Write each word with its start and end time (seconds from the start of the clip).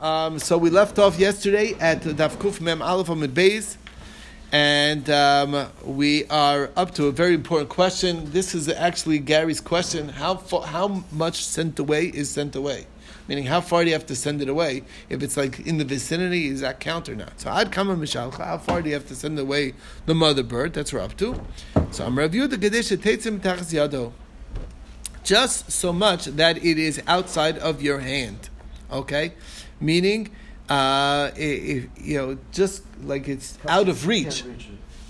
Um, 0.00 0.40
so 0.40 0.58
we 0.58 0.70
left 0.70 0.98
off 0.98 1.20
yesterday 1.20 1.74
at 1.78 2.00
Daf 2.02 2.36
Kuf 2.38 2.60
Mem 2.60 2.82
Aleph 2.82 3.06
Amud 3.06 3.28
Beis, 3.28 3.76
and 4.50 5.08
um, 5.08 5.70
we 5.84 6.24
are 6.24 6.70
up 6.74 6.92
to 6.94 7.06
a 7.06 7.12
very 7.12 7.34
important 7.34 7.68
question. 7.68 8.32
This 8.32 8.56
is 8.56 8.68
actually 8.68 9.20
Gary's 9.20 9.60
question: 9.60 10.08
How 10.08 10.34
how 10.64 11.04
much 11.12 11.44
sent 11.44 11.78
away 11.78 12.06
is 12.06 12.28
sent 12.28 12.56
away? 12.56 12.88
Meaning, 13.28 13.44
how 13.44 13.60
far 13.60 13.84
do 13.84 13.90
you 13.90 13.92
have 13.92 14.06
to 14.06 14.16
send 14.16 14.42
it 14.42 14.48
away? 14.48 14.82
If 15.10 15.22
it's 15.22 15.36
like 15.36 15.60
in 15.60 15.78
the 15.78 15.84
vicinity, 15.84 16.48
is 16.48 16.62
that 16.62 16.80
count 16.80 17.08
or 17.08 17.14
not? 17.14 17.38
So 17.38 17.48
I'd 17.48 17.70
come 17.70 17.86
Mishalcha. 17.86 18.44
How 18.44 18.58
far 18.58 18.82
do 18.82 18.88
you 18.88 18.96
have 18.96 19.06
to 19.06 19.14
send 19.14 19.38
away 19.38 19.74
the 20.06 20.14
mother 20.16 20.42
bird? 20.42 20.74
That's 20.74 20.92
we're 20.92 20.98
up 20.98 21.16
to. 21.18 21.40
So 21.92 22.04
I'm 22.04 22.18
review 22.18 22.48
the 22.48 22.58
Gedisha 22.58 22.96
Teitzim 22.96 23.38
Tachas 23.38 23.72
Yado. 23.72 24.10
Just 25.22 25.70
so 25.70 25.92
much 25.92 26.24
that 26.24 26.56
it 26.64 26.78
is 26.80 27.00
outside 27.06 27.58
of 27.58 27.80
your 27.80 28.00
hand. 28.00 28.50
Okay, 28.90 29.32
meaning, 29.80 30.30
uh, 30.68 31.30
if, 31.36 31.86
you 31.96 32.16
know, 32.18 32.38
just 32.52 32.82
like 33.02 33.28
it's 33.28 33.58
out 33.68 33.88
of 33.88 34.06
reach. 34.06 34.44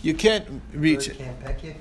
You 0.03 0.15
can't 0.15 0.63
reach 0.73 1.09
it. 1.09 1.19
Can't 1.19 1.41
peck 1.41 1.65
you. 1.65 1.75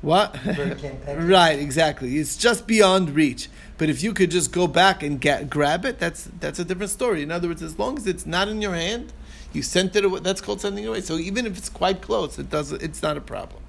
What? 0.00 0.32
Bird 0.44 0.78
can't 0.78 1.04
peck 1.04 1.18
you. 1.20 1.26
right, 1.26 1.58
exactly. 1.58 2.16
It's 2.18 2.36
just 2.36 2.66
beyond 2.66 3.10
reach. 3.10 3.48
But 3.78 3.90
if 3.90 4.02
you 4.02 4.14
could 4.14 4.30
just 4.30 4.52
go 4.52 4.66
back 4.66 5.02
and 5.02 5.20
get, 5.20 5.50
grab 5.50 5.84
it, 5.84 5.98
that's 5.98 6.28
that's 6.40 6.58
a 6.58 6.64
different 6.64 6.90
story. 6.90 7.22
In 7.22 7.30
other 7.30 7.48
words, 7.48 7.62
as 7.62 7.78
long 7.78 7.98
as 7.98 8.06
it's 8.06 8.24
not 8.24 8.48
in 8.48 8.62
your 8.62 8.74
hand, 8.74 9.12
you 9.52 9.62
sent 9.62 9.94
it 9.96 10.04
away. 10.04 10.20
That's 10.20 10.40
called 10.40 10.60
sending 10.60 10.84
it 10.84 10.88
away. 10.88 11.00
So 11.02 11.18
even 11.18 11.46
if 11.46 11.58
it's 11.58 11.68
quite 11.68 12.00
close, 12.00 12.38
it 12.38 12.48
does. 12.50 12.72
It's 12.72 13.02
not 13.02 13.16
a 13.16 13.20
problem. 13.20 13.62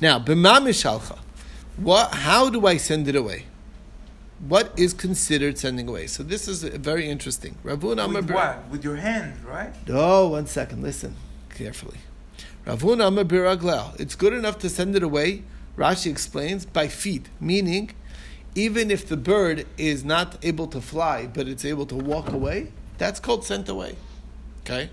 Now, 0.00 0.18
b'ma 0.18 0.60
mishalcha, 0.60 1.18
what? 1.76 2.12
How 2.12 2.50
do 2.50 2.66
I 2.66 2.76
send 2.76 3.08
it 3.08 3.16
away? 3.16 3.46
What 4.46 4.72
is 4.78 4.94
considered 4.94 5.58
sending 5.58 5.88
away? 5.88 6.06
So 6.06 6.22
this 6.22 6.46
is 6.46 6.62
very 6.62 7.08
interesting. 7.08 7.56
Ravun 7.64 8.04
Amar 8.04 8.22
With 8.22 8.30
what? 8.30 8.68
With 8.68 8.84
your 8.84 8.96
hand, 8.96 9.44
right? 9.44 9.74
Oh, 9.88 10.28
one 10.28 10.46
second. 10.46 10.82
Listen 10.82 11.16
carefully. 11.52 11.98
Ravun 12.64 13.04
Amar 13.04 13.24
Biraglel. 13.24 13.98
It's 13.98 14.14
good 14.14 14.32
enough 14.32 14.58
to 14.60 14.68
send 14.68 14.94
it 14.94 15.02
away. 15.02 15.42
Rashi 15.76 16.10
explains 16.10 16.66
by 16.66 16.88
feet, 16.88 17.28
meaning 17.40 17.92
even 18.54 18.90
if 18.90 19.06
the 19.08 19.16
bird 19.16 19.66
is 19.76 20.04
not 20.04 20.36
able 20.44 20.66
to 20.68 20.80
fly, 20.80 21.26
but 21.26 21.46
it's 21.46 21.64
able 21.64 21.86
to 21.86 21.94
walk 21.94 22.30
away, 22.32 22.72
that's 22.98 23.20
called 23.20 23.44
sent 23.44 23.68
away. 23.68 23.96
Okay. 24.60 24.90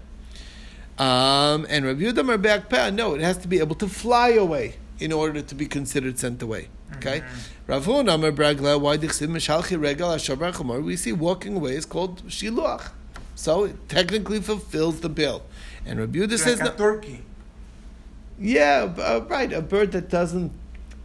Um, 0.97 1.65
and 1.69 1.85
Rav 1.85 1.97
Yudah 1.97 2.19
Amar 2.19 2.37
Be'akpeh, 2.37 2.93
no, 2.93 3.15
it 3.15 3.21
has 3.21 3.37
to 3.39 3.47
be 3.47 3.59
able 3.59 3.75
to 3.75 3.87
fly 3.87 4.29
away 4.29 4.75
in 4.99 5.11
order 5.11 5.41
to 5.41 5.55
be 5.55 5.65
considered 5.65 6.17
sent 6.19 6.41
away. 6.41 6.69
Okay. 6.93 7.23
Ravun 7.67 8.13
Amar 8.13 8.31
Biraglel. 8.31 8.79
Why 8.79 8.97
dichsim 8.97 9.29
mishalchi 9.29 9.79
regal 9.81 10.09
ashavar 10.09 10.53
chamor? 10.53 10.83
We 10.83 10.95
see 10.95 11.11
walking 11.11 11.55
away 11.57 11.75
is 11.75 11.85
called 11.85 12.25
shiluach. 12.27 12.89
So 13.35 13.65
it 13.65 13.89
technically 13.89 14.39
fulfills 14.39 15.01
the 15.01 15.09
bill. 15.09 15.43
And 15.85 15.99
Rabbi 15.99 16.19
Yehuda 16.19 16.31
Like 16.31 16.39
says, 16.39 16.59
a 16.61 16.65
no, 16.65 16.71
turkey. 16.71 17.21
yeah, 18.39 18.93
uh, 18.97 19.25
right, 19.27 19.51
a 19.51 19.61
bird 19.61 19.91
that 19.91 20.09
doesn't 20.09 20.51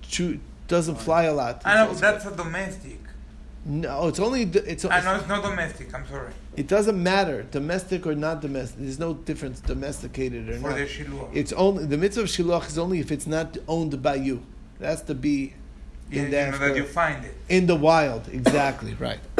chew, 0.02 0.40
doesn't 0.68 0.96
fly 0.96 1.24
a 1.24 1.32
lot. 1.34 1.62
I 1.64 1.74
know 1.84 1.92
that's 1.92 2.24
a 2.26 2.34
domestic. 2.36 2.98
no, 3.64 4.08
it's 4.08 4.18
only 4.20 4.42
it's. 4.42 4.84
I 4.84 5.00
know 5.00 5.16
it's 5.16 5.28
not 5.28 5.42
domestic. 5.42 5.92
I'm 5.94 6.06
sorry. 6.06 6.32
It 6.56 6.66
doesn't 6.68 7.00
matter, 7.02 7.42
domestic 7.50 8.06
or 8.06 8.14
not 8.14 8.40
domestic. 8.40 8.80
There's 8.80 8.98
no 8.98 9.14
difference, 9.14 9.60
domesticated 9.60 10.48
or 10.48 10.58
For 10.58 10.70
not. 10.70 10.78
the 10.78 10.84
shiluah. 10.86 11.28
It's 11.34 11.52
only 11.52 11.84
the 11.86 11.98
mitzvah 11.98 12.22
of 12.22 12.30
shiloh 12.30 12.60
is 12.60 12.78
only 12.78 13.00
if 13.00 13.10
it's 13.12 13.26
not 13.26 13.56
owned 13.68 14.02
by 14.02 14.14
you. 14.16 14.42
It 14.80 14.84
has 14.86 15.02
to 15.02 15.14
be 15.14 15.54
in 16.10 16.24
you 16.26 16.30
know 16.30 16.58
that 16.58 16.76
you 16.76 16.84
find 16.84 17.24
it. 17.24 17.36
in 17.48 17.66
the 17.66 17.76
wild. 17.76 18.28
Exactly 18.28 18.94
right. 18.98 19.20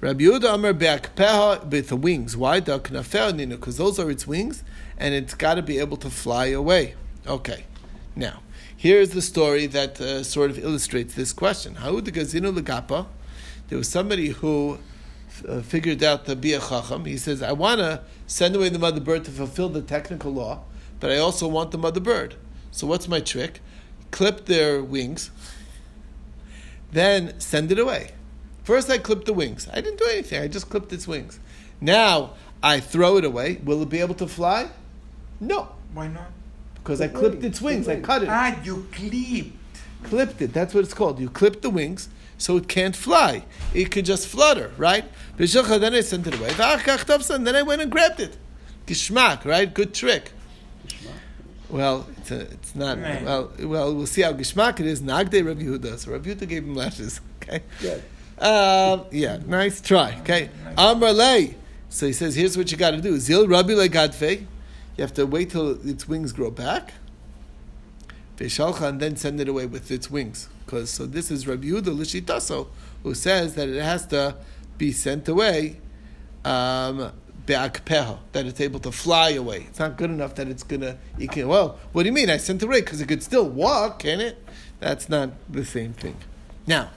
Rabbi 0.00 0.24
Yehuda 0.24 0.54
Amar 0.54 0.72
be'akpeha 0.72 1.66
with 1.70 1.88
the 1.88 1.96
wings. 1.96 2.36
Why? 2.36 2.60
The 2.60 2.80
knafel 2.80 3.34
nina, 3.36 3.56
because 3.56 3.76
those 3.76 3.98
are 3.98 4.10
its 4.10 4.26
wings, 4.26 4.64
and 4.96 5.14
it's 5.14 5.34
got 5.34 5.54
to 5.54 5.62
be 5.62 5.78
able 5.78 5.98
to 5.98 6.10
fly 6.10 6.46
away. 6.46 6.94
Okay. 7.26 7.64
Now, 8.16 8.40
here's 8.76 9.10
the 9.10 9.20
story 9.22 9.66
that 9.66 10.00
uh, 10.00 10.22
sort 10.22 10.50
of 10.50 10.58
illustrates 10.58 11.14
this 11.14 11.32
question. 11.32 11.74
How 11.76 12.00
the 12.00 12.10
gazino 12.10 12.56
legapa? 12.56 13.06
There 13.68 13.78
was 13.78 13.88
somebody 13.88 14.28
who 14.28 14.78
uh, 15.46 15.60
figured 15.60 16.02
out 16.02 16.24
the 16.24 16.34
bia 16.34 16.60
chacham. 16.60 17.04
He 17.04 17.16
says, 17.18 17.42
"I 17.42 17.52
want 17.52 17.80
to 17.80 18.02
send 18.26 18.56
away 18.56 18.68
the 18.68 18.78
mother 18.78 19.00
bird 19.00 19.24
to 19.26 19.30
fulfill 19.30 19.68
the 19.68 19.82
technical 19.82 20.32
law, 20.32 20.62
but 20.98 21.10
I 21.10 21.18
also 21.18 21.46
want 21.46 21.72
the 21.72 21.78
mother 21.78 22.00
bird. 22.00 22.36
So 22.70 22.86
what's 22.86 23.06
my 23.08 23.20
trick? 23.20 23.60
Clip 24.10 24.46
their 24.46 24.82
wings, 24.82 25.30
then 26.92 27.38
send 27.40 27.70
it 27.72 27.78
away." 27.78 28.12
First, 28.64 28.90
I 28.90 28.98
clipped 28.98 29.26
the 29.26 29.32
wings. 29.32 29.68
I 29.72 29.80
didn't 29.80 29.98
do 29.98 30.06
anything. 30.06 30.42
I 30.42 30.48
just 30.48 30.68
clipped 30.68 30.92
its 30.92 31.08
wings. 31.08 31.38
Now 31.80 32.34
I 32.62 32.80
throw 32.80 33.16
it 33.16 33.24
away. 33.24 33.58
Will 33.64 33.82
it 33.82 33.88
be 33.88 34.00
able 34.00 34.14
to 34.16 34.26
fly? 34.26 34.68
No, 35.40 35.68
Why 35.94 36.06
not? 36.08 36.30
because 36.74 37.00
I 37.00 37.08
clipped 37.08 37.42
its 37.42 37.60
wings. 37.60 37.88
I 37.88 38.00
cut 38.00 38.22
it. 38.22 38.28
Ah, 38.28 38.58
you 38.62 38.86
clip. 38.92 39.52
Clipped 40.02 40.40
it. 40.42 40.52
That's 40.52 40.74
what 40.74 40.84
it's 40.84 40.94
called. 40.94 41.18
You 41.20 41.28
clip 41.30 41.62
the 41.62 41.70
wings 41.70 42.08
so 42.38 42.56
it 42.56 42.68
can't 42.68 42.96
fly. 42.96 43.44
It 43.74 43.90
could 43.90 44.04
just 44.04 44.26
flutter, 44.28 44.72
right? 44.76 45.04
Then 45.36 45.94
I 45.94 46.00
sent 46.00 46.26
it 46.26 46.38
away. 46.38 46.52
Then 46.52 47.56
I 47.56 47.62
went 47.62 47.82
and 47.82 47.90
grabbed 47.90 48.20
it. 48.20 48.36
Gishmak, 48.86 49.44
right? 49.44 49.72
Good 49.72 49.94
trick. 49.94 50.32
Well, 51.70 52.06
it's, 52.16 52.30
a, 52.30 52.40
it's 52.40 52.74
not. 52.74 52.98
Right. 52.98 53.24
Well, 53.24 53.52
well, 53.60 53.94
we'll 53.94 54.06
see 54.06 54.22
how 54.22 54.32
gishmak 54.32 54.80
it 54.80 54.86
is. 54.86 55.00
Nagde 55.02 55.46
Rav 55.46 55.56
Yehuda. 55.56 55.98
So 55.98 56.12
Rav 56.12 56.22
Yehuda 56.22 56.48
gave 56.48 56.64
him 56.64 56.74
lashes. 56.74 57.20
Okay. 57.42 57.62
Good. 57.80 58.02
Um, 58.38 59.06
yeah, 59.10 59.38
nice 59.46 59.80
try. 59.80 60.18
Okay. 60.20 60.50
Amar 60.76 61.10
lei. 61.10 61.56
So 61.88 62.06
he 62.06 62.12
says, 62.12 62.36
here's 62.36 62.56
what 62.56 62.70
you 62.70 62.76
got 62.76 62.92
to 62.92 63.00
do. 63.00 63.18
Zil 63.18 63.48
Rabbi 63.48 63.72
legadfe. 63.72 64.40
You 64.96 65.02
have 65.02 65.14
to 65.14 65.26
wait 65.26 65.50
till 65.50 65.70
its 65.88 66.06
wings 66.06 66.32
grow 66.32 66.50
back. 66.50 66.92
Veshalcha 68.36 68.88
and 68.88 69.00
then 69.00 69.16
send 69.16 69.40
it 69.40 69.48
away 69.48 69.66
with 69.66 69.90
its 69.90 70.10
wings. 70.10 70.48
Because 70.64 70.90
so 70.90 71.06
this 71.06 71.30
is 71.30 71.46
Rabbi 71.46 71.68
Yehuda 71.68 71.96
Lishitaso, 71.96 72.68
who 73.02 73.14
says 73.14 73.54
that 73.54 73.68
it 73.68 73.82
has 73.82 74.06
to 74.08 74.36
be 74.78 74.92
sent 74.92 75.28
away. 75.28 75.78
Um, 76.44 77.12
be'akpeha, 77.46 78.18
that 78.32 78.46
it's 78.46 78.60
able 78.60 78.80
to 78.80 78.92
fly 78.92 79.30
away. 79.30 79.66
It's 79.68 79.78
not 79.78 79.96
good 79.96 80.10
enough 80.10 80.34
that 80.36 80.48
it's 80.48 80.62
gonna. 80.62 80.98
You 81.18 81.28
can. 81.28 81.48
Well, 81.48 81.78
what 81.92 82.02
do 82.02 82.08
you 82.08 82.12
mean? 82.12 82.30
I 82.30 82.36
sent 82.36 82.62
it 82.62 82.66
away 82.66 82.80
because 82.80 83.00
it 83.00 83.06
could 83.06 83.22
still 83.22 83.48
walk, 83.48 84.00
can 84.00 84.20
it? 84.20 84.38
That's 84.80 85.08
not 85.08 85.30
the 85.48 85.64
same 85.64 85.92
thing. 85.92 86.16
Now, 86.66 86.90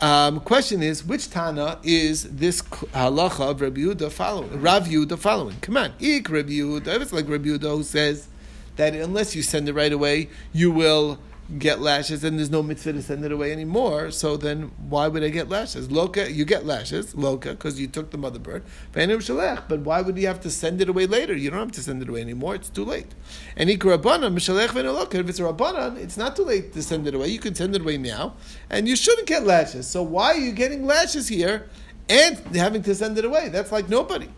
um, 0.00 0.40
question 0.40 0.82
is, 0.82 1.04
which 1.04 1.30
Tana 1.30 1.78
is 1.82 2.24
this 2.24 2.62
halacha 2.62 3.50
of 3.50 3.60
Rabbi 3.60 3.80
Yehuda 3.80 4.12
following? 4.12 4.60
Rav 4.60 4.86
Yehuda 4.86 5.18
following? 5.18 5.56
Come 5.60 5.76
on, 5.76 5.92
ik 5.98 6.28
Rabbi 6.28 6.52
Yehuda. 6.52 7.00
It's 7.00 7.12
like 7.12 7.28
Rabbi 7.28 7.48
Yehuda 7.48 7.76
who 7.76 7.82
says 7.82 8.28
that 8.76 8.94
unless 8.94 9.34
you 9.34 9.42
send 9.42 9.68
it 9.68 9.72
right 9.72 9.92
away, 9.92 10.30
you 10.52 10.70
will 10.70 11.18
get 11.56 11.80
lashes, 11.80 12.24
and 12.24 12.38
there's 12.38 12.50
no 12.50 12.62
mitzvah 12.62 12.92
to 12.92 13.02
send 13.02 13.24
it 13.24 13.32
away 13.32 13.52
anymore. 13.52 14.10
So 14.10 14.36
then, 14.36 14.70
why 14.88 15.08
would 15.08 15.24
I 15.24 15.30
get 15.30 15.48
lashes? 15.48 15.88
Loka, 15.88 16.32
you 16.32 16.44
get 16.44 16.66
lashes, 16.66 17.14
loka, 17.14 17.50
because 17.52 17.80
you 17.80 17.86
took 17.86 18.10
the 18.10 18.18
mother 18.18 18.38
bird. 18.38 18.64
But 18.92 19.80
why 19.80 20.02
would 20.02 20.18
you 20.18 20.26
have 20.26 20.40
to 20.40 20.50
send 20.50 20.82
it 20.82 20.88
away 20.90 21.06
later? 21.06 21.34
You 21.34 21.50
don't 21.50 21.60
have 21.60 21.72
to 21.72 21.82
send 21.82 22.02
it 22.02 22.08
away 22.08 22.20
anymore. 22.20 22.54
It's 22.54 22.68
too 22.68 22.84
late. 22.84 23.14
And. 23.56 23.70
If 23.70 23.82
it's 23.82 25.40
a 25.40 25.96
it's 26.02 26.16
not 26.18 26.36
too 26.36 26.44
late 26.44 26.72
to 26.74 26.82
send 26.82 27.06
it 27.06 27.14
away. 27.14 27.28
You 27.28 27.38
can 27.38 27.54
send 27.54 27.74
it 27.74 27.80
away 27.80 27.96
now, 27.96 28.34
and 28.68 28.86
you 28.86 28.96
shouldn't 28.96 29.26
get 29.26 29.44
lashes. 29.44 29.86
So 29.86 30.02
why 30.02 30.32
are 30.32 30.38
you 30.38 30.52
getting 30.52 30.84
lashes 30.86 31.28
here 31.28 31.68
and 32.08 32.36
having 32.54 32.82
to 32.82 32.94
send 32.94 33.16
it 33.16 33.24
away? 33.24 33.48
That's 33.48 33.72
like 33.72 33.88
nobody. 33.88 34.28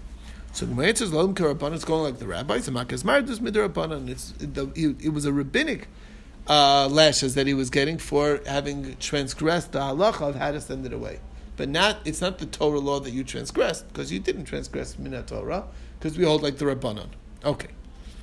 So 0.53 0.67
the 0.67 0.83
answer 0.83 1.05
is 1.05 1.13
"Lom 1.13 1.35
karabanan." 1.35 1.75
It's 1.75 1.85
going 1.85 2.03
like 2.03 2.19
the 2.19 2.27
rabbis. 2.27 2.69
And 2.69 2.77
makas 2.77 3.05
mardus 3.05 3.39
midrabanan. 3.39 4.09
It's 4.09 4.35
it, 4.41 5.05
it 5.05 5.11
was 5.11 5.25
a 5.25 5.33
rabbinic 5.33 5.89
uh, 6.47 6.89
lashes 6.89 7.35
that 7.35 7.47
he 7.47 7.55
was 7.55 7.71
getting 7.71 7.99
for 7.99 8.41
having 8.47 8.97
transgressed 8.97 9.73
the 9.73 9.81
halacha 9.81 10.29
of 10.29 10.35
how 10.37 10.51
to 10.51 10.61
send 10.61 10.87
it 10.87 10.93
away. 10.93 11.21
But 11.57 11.69
not, 11.69 11.99
it's 12.05 12.21
not 12.21 12.39
the 12.39 12.47
Torah 12.47 12.79
law 12.79 13.01
that 13.01 13.11
you 13.11 13.23
transgressed 13.23 13.87
because 13.89 14.11
you 14.11 14.19
didn't 14.19 14.45
transgress 14.45 14.97
minat 14.97 15.27
Torah 15.27 15.65
because 15.99 16.17
we 16.17 16.25
hold 16.25 16.43
like 16.43 16.57
the 16.57 16.65
rabbanon. 16.65 17.09
Okay, 17.45 17.69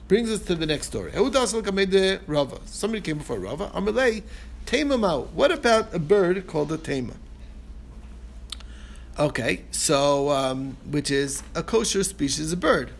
brings 0.07 0.31
us 0.31 0.41
to 0.45 0.55
the 0.55 0.65
next 0.65 0.87
story. 0.87 1.11
Rava. 1.11 2.59
Somebody 2.65 3.01
came 3.01 3.19
before 3.19 3.39
Rava. 3.39 3.69
Amalei 3.75 4.23
Tamamau. 4.65 5.29
What 5.31 5.51
about 5.51 5.93
a 5.93 5.99
bird 5.99 6.47
called 6.47 6.71
a 6.71 6.77
tama? 6.77 7.13
Okay, 9.19 9.63
so 9.71 10.29
um, 10.29 10.77
which 10.89 11.09
is 11.09 11.41
a 11.55 11.63
kosher 11.63 12.03
species 12.03 12.51
of 12.53 12.59
bird. 12.59 12.91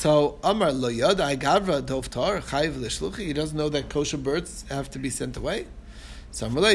So 0.00 0.38
Amar 0.42 0.72
lo 0.72 0.88
yad 0.88 1.20
I 1.20 1.36
gavra 1.36 1.82
dovtar 1.82 2.40
chayv 2.40 2.80
l'shluchi. 2.80 3.18
He 3.18 3.34
doesn't 3.34 3.54
know 3.54 3.68
that 3.68 3.90
kosher 3.90 4.16
birds 4.16 4.64
have 4.70 4.90
to 4.92 4.98
be 4.98 5.10
sent 5.10 5.36
away. 5.36 5.66
So. 6.30 6.48
Maybe 6.48 6.72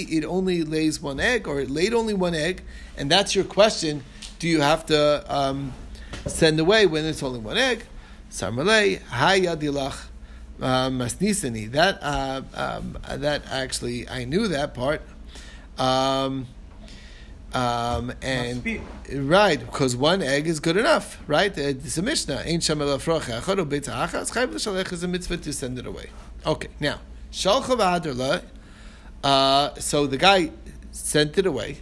it 0.00 0.24
only 0.24 0.62
lays 0.62 1.02
one 1.02 1.20
egg, 1.20 1.46
or 1.46 1.60
it 1.60 1.68
laid 1.68 1.92
only 1.92 2.14
one 2.14 2.34
egg, 2.34 2.62
and 2.96 3.10
that's 3.10 3.34
your 3.34 3.44
question. 3.44 4.02
Do 4.38 4.48
you 4.48 4.62
have 4.62 4.86
to 4.86 5.26
um, 5.28 5.74
send 6.24 6.58
away 6.58 6.86
when 6.86 7.04
it's 7.04 7.22
only 7.22 7.40
one 7.40 7.58
egg? 7.58 7.84
So 8.30 8.48
Amar 8.48 8.64
lo 8.64 8.72
hayadilach 8.72 10.06
masnisani. 10.58 11.70
That 11.70 11.98
uh, 12.00 12.40
um, 12.54 12.96
that 13.14 13.42
actually 13.50 14.08
I 14.08 14.24
knew 14.24 14.48
that 14.48 14.72
part. 14.72 15.02
Um, 15.76 16.46
Um, 17.54 18.12
and 18.20 18.62
right, 19.10 19.58
because 19.58 19.96
one 19.96 20.20
egg 20.20 20.46
is 20.46 20.60
good 20.60 20.76
enough, 20.76 21.18
right? 21.26 21.56
Uh, 21.56 21.62
It's 21.62 21.96
a 21.96 22.02
Mishnah. 22.02 22.42
Ain't 22.44 22.62
sham 22.62 22.82
el 22.82 22.88
afrocha 22.88 23.68
beit 23.68 23.86
ha'acha, 23.86 24.20
it's 24.20 24.30
chayv 24.32 24.52
l'shalech 24.52 24.92
is 24.92 25.02
a 25.02 25.08
mitzvah 25.08 25.38
to 25.38 25.52
send 25.52 25.78
it 25.78 25.86
away. 25.86 26.10
Okay, 26.44 26.68
now 26.78 27.00
shalcha 27.32 27.74
v'ader 27.76 28.14
la. 28.14 28.40
Uh, 29.24 29.74
so 29.76 30.06
the 30.06 30.18
guy 30.18 30.50
sent 30.92 31.38
it 31.38 31.46
away 31.46 31.78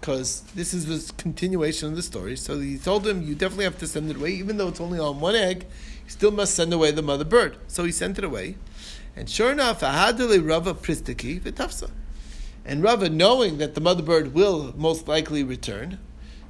because 0.00 0.42
this 0.54 0.72
is 0.72 0.86
the 0.86 1.12
continuation 1.14 1.88
of 1.88 1.96
the 1.96 2.02
story. 2.02 2.36
So 2.36 2.60
he 2.60 2.78
told 2.78 3.04
him, 3.04 3.20
"You 3.22 3.34
definitely 3.34 3.64
have 3.64 3.78
to 3.78 3.88
send 3.88 4.10
it 4.10 4.16
away, 4.16 4.30
even 4.30 4.56
though 4.56 4.68
it's 4.68 4.80
only 4.80 5.00
on 5.00 5.18
one 5.18 5.34
egg. 5.34 5.66
You 6.04 6.10
still 6.10 6.30
must 6.30 6.54
send 6.54 6.72
away 6.72 6.92
the 6.92 7.02
mother 7.02 7.24
bird." 7.24 7.56
So 7.66 7.82
he 7.82 7.90
sent 7.90 8.18
it 8.18 8.24
away, 8.24 8.54
and 9.16 9.28
sure 9.28 9.50
enough, 9.50 9.80
ahadele 9.80 10.48
rava 10.48 10.74
pristiki 10.74 11.40
v'tafsa. 11.40 11.90
And 12.68 12.82
Rava, 12.82 13.08
knowing 13.08 13.58
that 13.58 13.74
the 13.74 13.80
mother 13.80 14.02
bird 14.02 14.34
will 14.34 14.74
most 14.76 15.08
likely 15.08 15.42
return, 15.42 15.98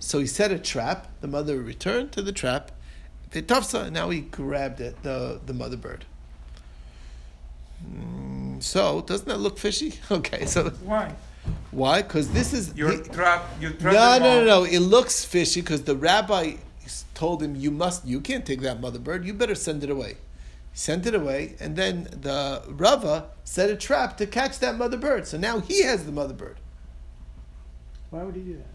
so 0.01 0.19
he 0.19 0.27
set 0.27 0.51
a 0.51 0.59
trap. 0.59 1.07
The 1.21 1.29
mother 1.29 1.63
returned 1.63 2.11
to 2.13 2.23
the 2.23 2.33
trap. 2.33 2.73
V'tafsa, 3.31 3.85
and 3.85 3.95
now 3.95 4.11
he 4.11 4.21
grabbed 4.23 4.81
it, 4.81 5.03
the, 5.03 5.41
the 5.47 5.55
mother 5.55 5.77
bird. 5.77 6.05
Mm, 7.89 8.63
So, 8.63 9.03
doesn't 9.03 9.29
that 9.29 9.39
look 9.39 9.59
fishy? 9.59 9.95
Okay, 10.11 10.45
so 10.47 10.71
Why? 10.85 11.15
why? 11.71 12.03
Because 12.03 12.31
this 12.33 12.53
is. 12.53 12.75
You're 12.77 12.93
he- 12.93 13.09
trapped. 13.09 13.63
You 13.63 13.71
trap 13.71 13.95
no, 13.95 14.19
no, 14.19 14.41
no, 14.41 14.45
no. 14.45 14.65
It 14.65 14.81
looks 14.81 15.25
fishy 15.25 15.61
because 15.63 15.83
the 15.85 15.97
rabbi 15.97 16.55
told 17.15 17.43
him, 17.43 17.55
"You 17.57 17.71
must, 17.71 18.05
you 18.07 18.21
can't 18.21 18.45
take 18.45 18.61
that 18.63 18.81
mother 18.81 18.99
bird. 18.99 19.25
You 19.25 19.33
better 19.33 19.55
send 19.55 19.83
it 19.85 19.89
away." 19.91 20.17
He 20.79 20.83
sent 20.83 21.07
it 21.07 21.15
away, 21.15 21.57
and 21.59 21.75
then 21.75 22.05
the 22.13 22.63
Rava 22.69 23.31
set 23.43 23.69
a 23.69 23.75
trap 23.75 24.17
to 24.19 24.27
catch 24.27 24.61
that 24.61 24.77
mother 24.79 24.97
bird. 24.97 25.27
So 25.27 25.37
now 25.37 25.59
he 25.59 25.83
has 25.83 26.05
the 26.07 26.13
mother 26.13 26.35
bird. 26.35 26.59
Why 28.11 28.23
would 28.23 28.37
he 28.37 28.43
do 28.43 28.57
that? 28.59 28.67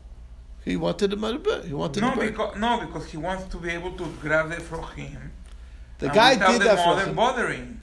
He 0.65 0.75
wanted 0.75 1.11
the 1.11 1.15
mother 1.15 1.37
bird. 1.39 1.63
He 1.63 1.73
wanted 1.73 2.01
No, 2.01 2.09
the 2.09 2.15
bird. 2.17 2.31
because 2.31 2.57
no, 2.57 2.85
because 2.85 3.09
he 3.09 3.15
wants 3.15 3.45
to 3.51 3.57
be 3.57 3.69
able 3.69 3.93
to 3.93 4.05
grab 4.19 4.51
it 4.51 4.61
from 4.61 4.83
him. 4.97 5.31
the 5.99 6.09
guy 6.09 6.35
did 6.35 6.59
the 6.59 6.65
that 6.65 6.79
for 6.83 6.87
mother 6.95 7.05
him. 7.05 7.15
bothering. 7.15 7.79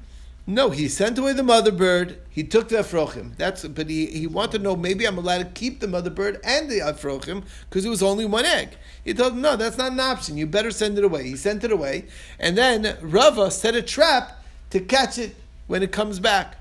No, 0.50 0.70
he 0.70 0.88
sent 0.88 1.16
away 1.16 1.32
the 1.32 1.44
mother 1.44 1.70
bird. 1.70 2.18
He 2.28 2.42
took 2.42 2.68
the 2.70 2.78
afrochim. 2.78 3.36
That's 3.36 3.64
but 3.68 3.88
he, 3.88 4.06
he 4.06 4.26
wanted 4.26 4.58
to 4.58 4.64
know 4.64 4.74
maybe 4.74 5.06
I'm 5.06 5.16
allowed 5.16 5.38
to 5.38 5.44
keep 5.44 5.78
the 5.78 5.86
mother 5.86 6.10
bird 6.10 6.40
and 6.42 6.68
the 6.68 6.80
afrochim 6.80 7.44
because 7.68 7.84
it 7.84 7.88
was 7.88 8.02
only 8.02 8.24
one 8.24 8.44
egg. 8.44 8.70
He 9.04 9.14
told 9.14 9.34
him 9.34 9.42
no, 9.42 9.54
that's 9.54 9.78
not 9.78 9.92
an 9.92 10.00
option. 10.00 10.36
You 10.36 10.48
better 10.48 10.72
send 10.72 10.98
it 10.98 11.04
away. 11.04 11.22
He 11.22 11.36
sent 11.36 11.62
it 11.62 11.70
away, 11.70 12.06
and 12.40 12.58
then 12.58 12.96
Rava 13.00 13.52
set 13.52 13.76
a 13.76 13.82
trap 13.82 14.42
to 14.70 14.80
catch 14.80 15.18
it 15.18 15.36
when 15.68 15.84
it 15.84 15.92
comes 15.92 16.18
back, 16.18 16.56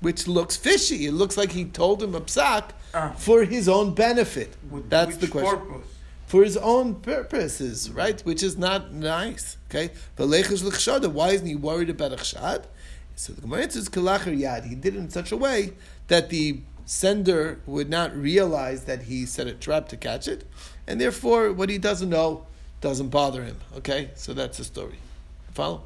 which 0.00 0.26
looks 0.26 0.56
fishy. 0.56 1.06
It 1.06 1.12
looks 1.12 1.36
like 1.36 1.52
he 1.52 1.64
told 1.64 2.02
him 2.02 2.16
a 2.16 2.20
psak 2.22 2.70
Ah. 2.92 3.14
for 3.16 3.44
his 3.44 3.68
own 3.68 3.94
benefit. 3.94 4.56
With 4.68 4.90
that's 4.90 5.16
the 5.16 5.28
question 5.28 5.58
purpose? 5.60 5.86
for 6.26 6.42
his 6.42 6.56
own 6.56 6.96
purposes, 6.96 7.88
right? 7.90 8.20
Which 8.22 8.42
is 8.42 8.58
not 8.58 8.92
nice. 8.92 9.56
Okay, 9.70 9.92
but 10.16 10.26
lechish 10.26 10.64
l'chshada. 10.64 11.08
Why 11.10 11.30
isn't 11.30 11.46
he 11.46 11.54
worried 11.54 11.88
about 11.88 12.12
a 12.12 12.16
chshad? 12.16 12.64
So 13.16 13.32
the 13.32 13.40
Gemara 13.42 13.62
answers 13.62 13.88
kalacher 13.88 14.36
yad. 14.36 14.64
He 14.64 14.74
did 14.74 14.94
it 14.94 14.98
in 14.98 15.10
such 15.10 15.32
a 15.32 15.36
way 15.36 15.72
that 16.08 16.30
the 16.30 16.60
sender 16.84 17.60
would 17.66 17.88
not 17.88 18.14
realize 18.16 18.84
that 18.84 19.02
he 19.02 19.24
set 19.26 19.46
a 19.46 19.52
trap 19.52 19.88
to 19.88 19.96
catch 19.96 20.26
it, 20.26 20.44
and 20.86 21.00
therefore 21.00 21.52
what 21.52 21.68
he 21.70 21.78
doesn't 21.78 22.10
know 22.10 22.46
doesn't 22.80 23.08
bother 23.08 23.44
him. 23.44 23.56
Okay, 23.76 24.10
so 24.14 24.34
that's 24.34 24.58
the 24.58 24.64
story. 24.64 24.98
Follow? 25.52 25.82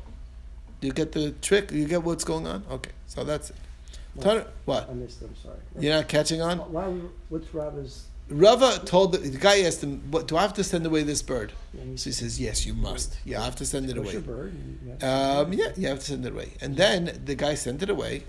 You 0.80 0.92
get 0.92 1.12
the 1.12 1.32
trick. 1.42 1.70
You 1.70 1.86
get 1.86 2.02
what's 2.02 2.24
going 2.24 2.46
on. 2.46 2.64
Okay, 2.70 2.92
so 3.06 3.24
that's 3.24 3.50
it. 3.50 3.56
What? 4.64 4.88
I 4.88 4.94
missed 4.94 5.20
them. 5.20 5.34
Sorry. 5.42 5.56
You're 5.78 5.94
not 5.94 6.08
catching 6.08 6.40
on. 6.40 6.58
Why? 6.58 6.84
What's 7.28 7.52
Rava's? 7.52 8.06
Rava 8.28 8.80
told 8.84 9.12
the, 9.12 9.18
the 9.18 9.38
guy 9.38 9.60
asked 9.62 9.82
him, 9.82 10.02
"What 10.10 10.26
do 10.26 10.36
I 10.36 10.42
have 10.42 10.54
to 10.54 10.64
send 10.64 10.84
away 10.84 11.02
this 11.04 11.22
bird?" 11.22 11.52
So 11.96 12.04
he 12.10 12.12
says, 12.12 12.40
"Yes, 12.40 12.66
you 12.66 12.74
must. 12.74 13.16
Yeah, 13.24 13.40
I 13.40 13.44
have 13.44 13.56
to 13.56 13.66
send 13.66 13.88
it 13.88 13.96
away." 13.96 14.16
a 14.16 14.20
bird. 14.20 14.52
and 14.52 14.78
you 14.82 14.90
have 14.90 14.98
to- 14.98 15.06
Um, 15.08 15.52
yeah, 15.52 15.68
you 15.76 15.88
have 15.88 16.00
to 16.00 16.04
send 16.06 16.26
it 16.26 16.32
away. 16.32 16.52
And 16.60 16.76
then 16.76 17.20
the 17.24 17.34
guy 17.36 17.54
sent 17.54 17.82
it 17.82 17.90
away, 17.90 18.24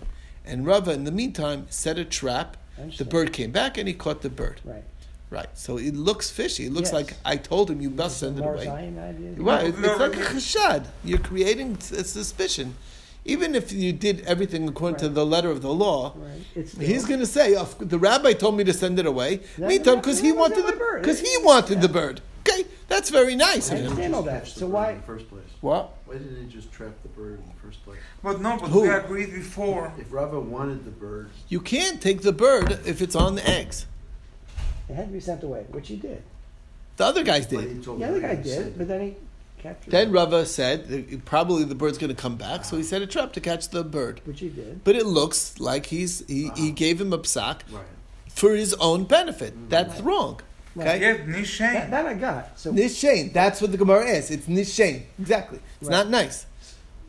and 0.46 0.66
Rava, 0.68 0.92
in 0.92 1.04
the 1.04 1.12
meantime, 1.12 1.66
set 1.70 1.98
a 1.98 2.06
trap. 2.06 2.58
The 2.98 3.06
bird 3.06 3.34
came 3.34 3.52
back, 3.52 3.78
and 3.80 3.88
he 3.88 3.94
caught 3.96 4.22
the 4.22 4.30
bird. 4.30 4.62
Right. 4.64 4.84
Right. 5.32 5.50
So 5.56 5.78
it 5.78 5.96
looks 5.96 6.30
fishy. 6.30 6.68
It 6.68 6.74
looks 6.74 6.90
Yes. 6.90 6.94
like 6.94 7.14
I 7.26 7.36
told 7.36 7.70
him 7.72 7.82
you 7.82 7.90
must 7.90 8.20
send 8.20 8.38
it 8.38 8.46
away. 8.46 8.66
Zion? 8.66 9.36
Right. 9.40 9.66
It's, 9.68 9.78
it's 9.80 10.00
like 10.00 10.16
a 10.16 10.20
no, 10.20 10.26
chashad. 10.26 10.86
You're 11.04 11.18
creating 11.20 11.78
a 11.98 12.04
suspicion, 12.04 12.76
even 13.28 13.54
if 13.56 13.72
you 13.72 13.94
did 13.94 14.22
everything 14.26 14.68
according 14.68 15.00
to 15.00 15.10
the 15.10 15.26
letter 15.26 15.52
of 15.52 15.62
the 15.62 15.72
law. 15.74 16.14
Right. 16.16 16.68
He's 16.80 17.06
going 17.06 17.20
to 17.20 17.26
say, 17.28 17.54
"Of- 17.56 17.76
"The 17.90 18.00
rabbi 18.00 18.34
told 18.34 18.58
me 18.58 18.64
to 18.64 18.74
send 18.74 18.98
it 19.00 19.06
away." 19.06 19.42
No, 19.58 19.68
Meantime, 19.68 19.98
because 19.98 20.20
he 20.20 20.32
wanted 20.32 20.66
the 20.66 20.74
bird. 20.74 21.02
because 21.02 21.20
he 21.20 21.32
Yeah. 21.40 21.46
wanted 21.46 21.82
the 21.82 21.90
bird. 21.90 22.22
Okay, 22.48 22.66
that's 22.88 23.10
very 23.10 23.36
nice 23.36 23.70
I 23.70 23.76
of 23.76 23.80
him. 23.82 23.86
understand 23.88 24.16
all 24.16 24.24
that. 24.24 24.48
So 24.48 24.66
why? 24.68 24.92
in 24.92 24.98
the 24.98 25.04
first 25.04 25.30
place? 25.30 25.44
What? 25.60 25.94
Why 26.06 26.14
didn't 26.16 26.38
he 26.46 26.50
just 26.52 26.72
trap 26.72 26.94
the 27.04 27.10
bird 27.10 27.40
in 27.40 27.46
the 27.46 27.60
first 27.62 27.84
place? 27.84 28.00
But 28.24 28.42
no, 28.42 28.58
but 28.58 28.70
Who? 28.70 28.84
we 28.84 28.90
agreed 28.90 29.34
before. 29.34 29.92
If 30.00 30.12
Rava 30.14 30.40
wanted 30.40 30.86
the 30.86 30.92
bird, 30.92 31.30
You 31.50 31.60
can't 31.60 32.02
take 32.02 32.22
the 32.22 32.32
bird 32.32 32.80
if 32.86 33.02
it's 33.02 33.16
on 33.16 33.36
the 33.36 33.48
eggs. 33.48 33.86
It 34.90 34.94
had 34.96 35.08
to 35.08 35.14
be 35.14 35.20
sent 35.20 35.44
away, 35.44 35.66
which 35.72 35.90
he 35.90 35.98
did. 35.98 36.24
The 36.96 37.06
other 37.06 37.24
guys 37.24 37.46
did. 37.46 37.70
he 37.70 37.80
told 37.84 38.00
Yeah, 38.00 38.12
the 38.12 38.22
guy 38.22 38.36
did, 38.36 38.78
but 38.78 38.88
then 38.88 39.02
he 39.02 39.16
captured. 39.57 39.92
Then 39.92 40.12
Rava 40.12 40.45
said 40.45 40.88
that 40.88 41.25
probably 41.25 41.63
the 41.63 41.75
bird's 41.75 41.98
going 41.98 42.13
to 42.15 42.21
come 42.21 42.36
back, 42.36 42.65
so 42.65 42.77
he 42.77 42.83
set 42.83 43.01
a 43.01 43.07
trap 43.07 43.33
to 43.33 43.39
catch 43.42 43.69
the 43.69 43.83
bird. 43.83 44.21
which 44.25 44.39
he 44.39 44.50
did. 44.50 44.83
But 44.83 44.95
it 44.95 45.06
looks 45.06 45.59
like 45.59 45.88
he's 45.88 46.25
he, 46.27 46.50
he 46.56 46.71
gave 46.71 47.00
him 47.01 47.12
a 47.13 47.19
psak 47.19 47.62
Right. 47.71 47.83
for 48.30 48.56
his 48.56 48.74
own 48.75 49.06
benefit. 49.06 49.56
Mm. 49.57 49.69
That's 49.69 50.00
wrong. 50.01 50.42
Okay. 50.77 51.00
Yes, 51.00 51.18
That, 51.18 51.27
Nishain. 51.27 51.89
that 51.89 52.06
I 52.06 52.13
got. 52.13 52.59
So 52.59 52.71
Nishain. 52.71 53.33
That's 53.33 53.62
what 53.62 53.71
the 53.71 53.77
Gemara 53.77 54.06
is. 54.06 54.30
It's 54.30 54.45
nishain. 54.48 55.04
Exactly. 55.19 55.59
It's 55.81 55.89
Right. 55.89 55.98
not 55.98 56.09
nice. 56.09 56.45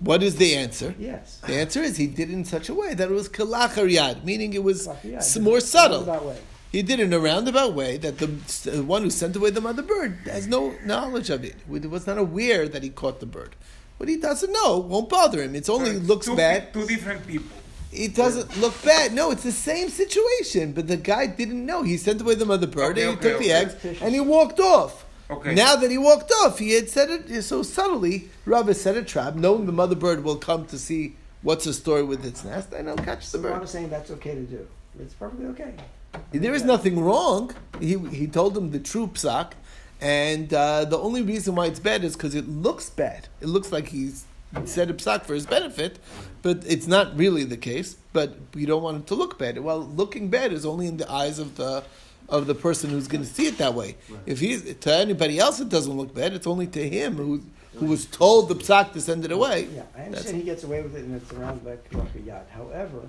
What 0.01 0.23
is 0.23 0.37
the 0.37 0.55
answer? 0.55 0.95
yes. 0.99 1.39
The 1.47 1.55
answer 1.55 1.83
is 1.83 1.97
he 1.97 2.07
did 2.07 2.31
it 2.31 2.33
in 2.33 2.45
such 2.45 2.69
a 2.69 2.75
way 2.75 2.95
that 2.95 3.11
it 3.11 3.15
was 3.15 3.29
kalachar 3.29 3.93
yad, 3.93 4.25
meaning 4.25 4.55
it 4.55 4.63
was 4.63 4.89
Yeah, 5.05 5.21
more 5.41 5.61
subtle. 5.61 6.05
roundabout 6.05 6.25
way. 6.25 6.39
He 6.71 6.83
did 6.83 7.01
it 7.01 7.05
in 7.05 7.13
a 7.13 7.19
roundabout 7.19 7.73
way 7.73 7.97
that 7.97 8.19
the, 8.19 8.27
the 8.71 8.83
one 8.83 9.03
who 9.03 9.11
sent 9.11 9.35
away 9.37 9.51
the 9.51 9.61
mother 9.61 9.83
bird 9.83 10.19
has 10.27 10.47
no 10.47 10.75
knowledge 10.85 11.31
of 11.31 11.43
it. 11.45 11.57
He 11.67 11.87
was 11.87 12.07
not 12.07 12.19
aware 12.19 12.69
that 12.69 12.83
he 12.83 12.91
caught 12.91 13.21
the 13.21 13.27
bird. 13.27 13.57
What 13.97 14.09
he 14.09 14.17
doesn't 14.17 14.53
know 14.53 14.79
won't 14.79 15.09
bother 15.09 15.43
him. 15.43 15.55
It's 15.55 15.69
only 15.69 15.95
So 15.95 16.01
looks 16.01 16.27
two, 16.27 16.37
bad. 16.37 16.73
Two 16.73 16.87
different 16.87 17.27
people. 17.27 17.57
It 17.91 18.15
doesn't 18.15 18.61
look 18.61 18.81
bad. 18.85 19.15
No, 19.15 19.31
it's 19.31 19.43
the 19.43 19.53
same 19.53 19.89
situation. 19.89 20.73
But 20.73 20.89
the 20.89 20.99
guy 20.99 21.27
didn't 21.27 21.65
know. 21.65 21.83
He 21.83 21.97
sent 21.97 22.21
away 22.21 22.35
the 22.35 22.45
mother 22.45 22.67
bird 22.67 22.99
Okay, 22.99 23.09
and 23.09 23.11
he 23.11 23.17
okay, 23.17 23.31
took 23.31 23.39
the 23.41 23.53
eggs 23.53 24.03
and 24.03 24.15
he 24.15 24.21
walked 24.21 24.61
off. 24.61 25.07
Okay. 25.31 25.55
Now 25.55 25.77
that 25.77 25.91
he 25.91 25.99
walked 25.99 26.31
off, 26.43 26.59
he 26.59 26.73
had 26.73 26.89
said 26.89 27.11
it 27.11 27.43
so 27.43 27.63
subtly. 27.63 28.31
Rava 28.47 28.75
set 28.75 28.97
a 28.97 29.03
trap, 29.03 29.35
knowing 29.35 29.67
the 29.67 29.73
mother 29.73 29.97
bird 29.97 30.25
will 30.25 30.37
come 30.37 30.65
to 30.67 30.79
see 30.79 31.17
what's 31.43 31.65
the 31.65 31.73
story 31.75 32.03
with 32.03 32.25
its 32.25 32.45
nest, 32.45 32.73
and 32.73 32.89
he'll 32.89 32.97
catch 32.97 33.31
the 33.31 33.39
bird. 33.39 33.43
So 33.43 33.43
bird. 33.43 33.53
Rava's 33.53 33.71
saying 33.71 33.91
that's 33.91 34.11
okay 34.13 34.35
to 34.35 34.43
do. 34.43 34.67
It's 35.01 35.15
perfectly 35.15 35.47
okay. 35.47 35.75
There 36.33 36.55
is 36.55 36.65
nothing 36.65 37.01
wrong. 37.01 37.55
He 37.81 37.99
he 37.99 38.27
told 38.27 38.57
him 38.57 38.71
the 38.71 38.79
true 38.81 39.07
psak, 39.09 39.53
and 40.01 40.53
uh, 40.53 40.85
the 40.85 40.99
only 40.99 41.23
reason 41.23 41.55
why 41.55 41.67
it's 41.67 41.81
bad 41.81 42.05
is 42.05 42.17
because 42.17 42.35
it 42.35 42.49
looks 42.49 42.91
bad. 42.91 43.29
It 43.41 43.49
looks 43.49 43.73
like 43.73 43.89
he's 43.89 44.25
said 44.65 44.91
a 44.91 44.95
psak 44.95 45.25
for 45.25 45.35
his 45.35 45.47
benefit, 45.47 45.99
but 46.43 46.65
it's 46.67 46.87
not 46.87 47.17
really 47.17 47.45
the 47.45 47.57
case. 47.57 47.97
But 48.13 48.37
we 48.55 48.67
don't 48.67 48.83
want 48.83 48.99
it 48.99 49.07
to 49.09 49.15
look 49.15 49.39
bad. 49.39 49.59
Well, 49.59 49.81
looking 49.81 50.29
bad 50.29 50.53
is 50.53 50.65
only 50.65 50.87
in 50.87 50.97
the 50.97 51.11
eyes 51.11 51.39
of 51.39 51.57
the 51.57 51.85
of 52.29 52.47
the 52.47 52.55
person 52.55 52.91
who's 52.91 53.09
going 53.09 53.25
to 53.25 53.29
see 53.29 53.47
it 53.47 53.59
that 53.59 53.75
way. 53.75 53.97
Right. 54.09 54.21
If 54.27 54.41
he 54.41 54.59
to 54.59 54.95
anybody 54.95 55.39
else, 55.39 55.61
it 55.61 55.69
doesn't 55.69 55.97
look 55.97 56.15
bad. 56.15 56.33
It's 56.35 56.47
only 56.47 56.67
to 56.69 56.89
him 56.89 57.17
who 57.17 57.43
who 57.75 57.87
was 57.87 58.07
told 58.07 58.49
the 58.49 58.55
psak 58.57 58.93
to 58.93 59.01
send 59.01 59.25
it 59.25 59.33
away. 59.33 59.69
Yeah, 59.75 59.83
I 59.97 60.09
That's- 60.09 60.31
he 60.31 60.43
gets 60.43 60.65
away 60.65 60.83
with 60.83 60.97
it 60.97 61.05
and 61.05 61.15
it's 61.15 61.33
around 61.33 61.61
Karacha 61.63 62.23
Yad. 62.25 62.49
However, 62.51 63.03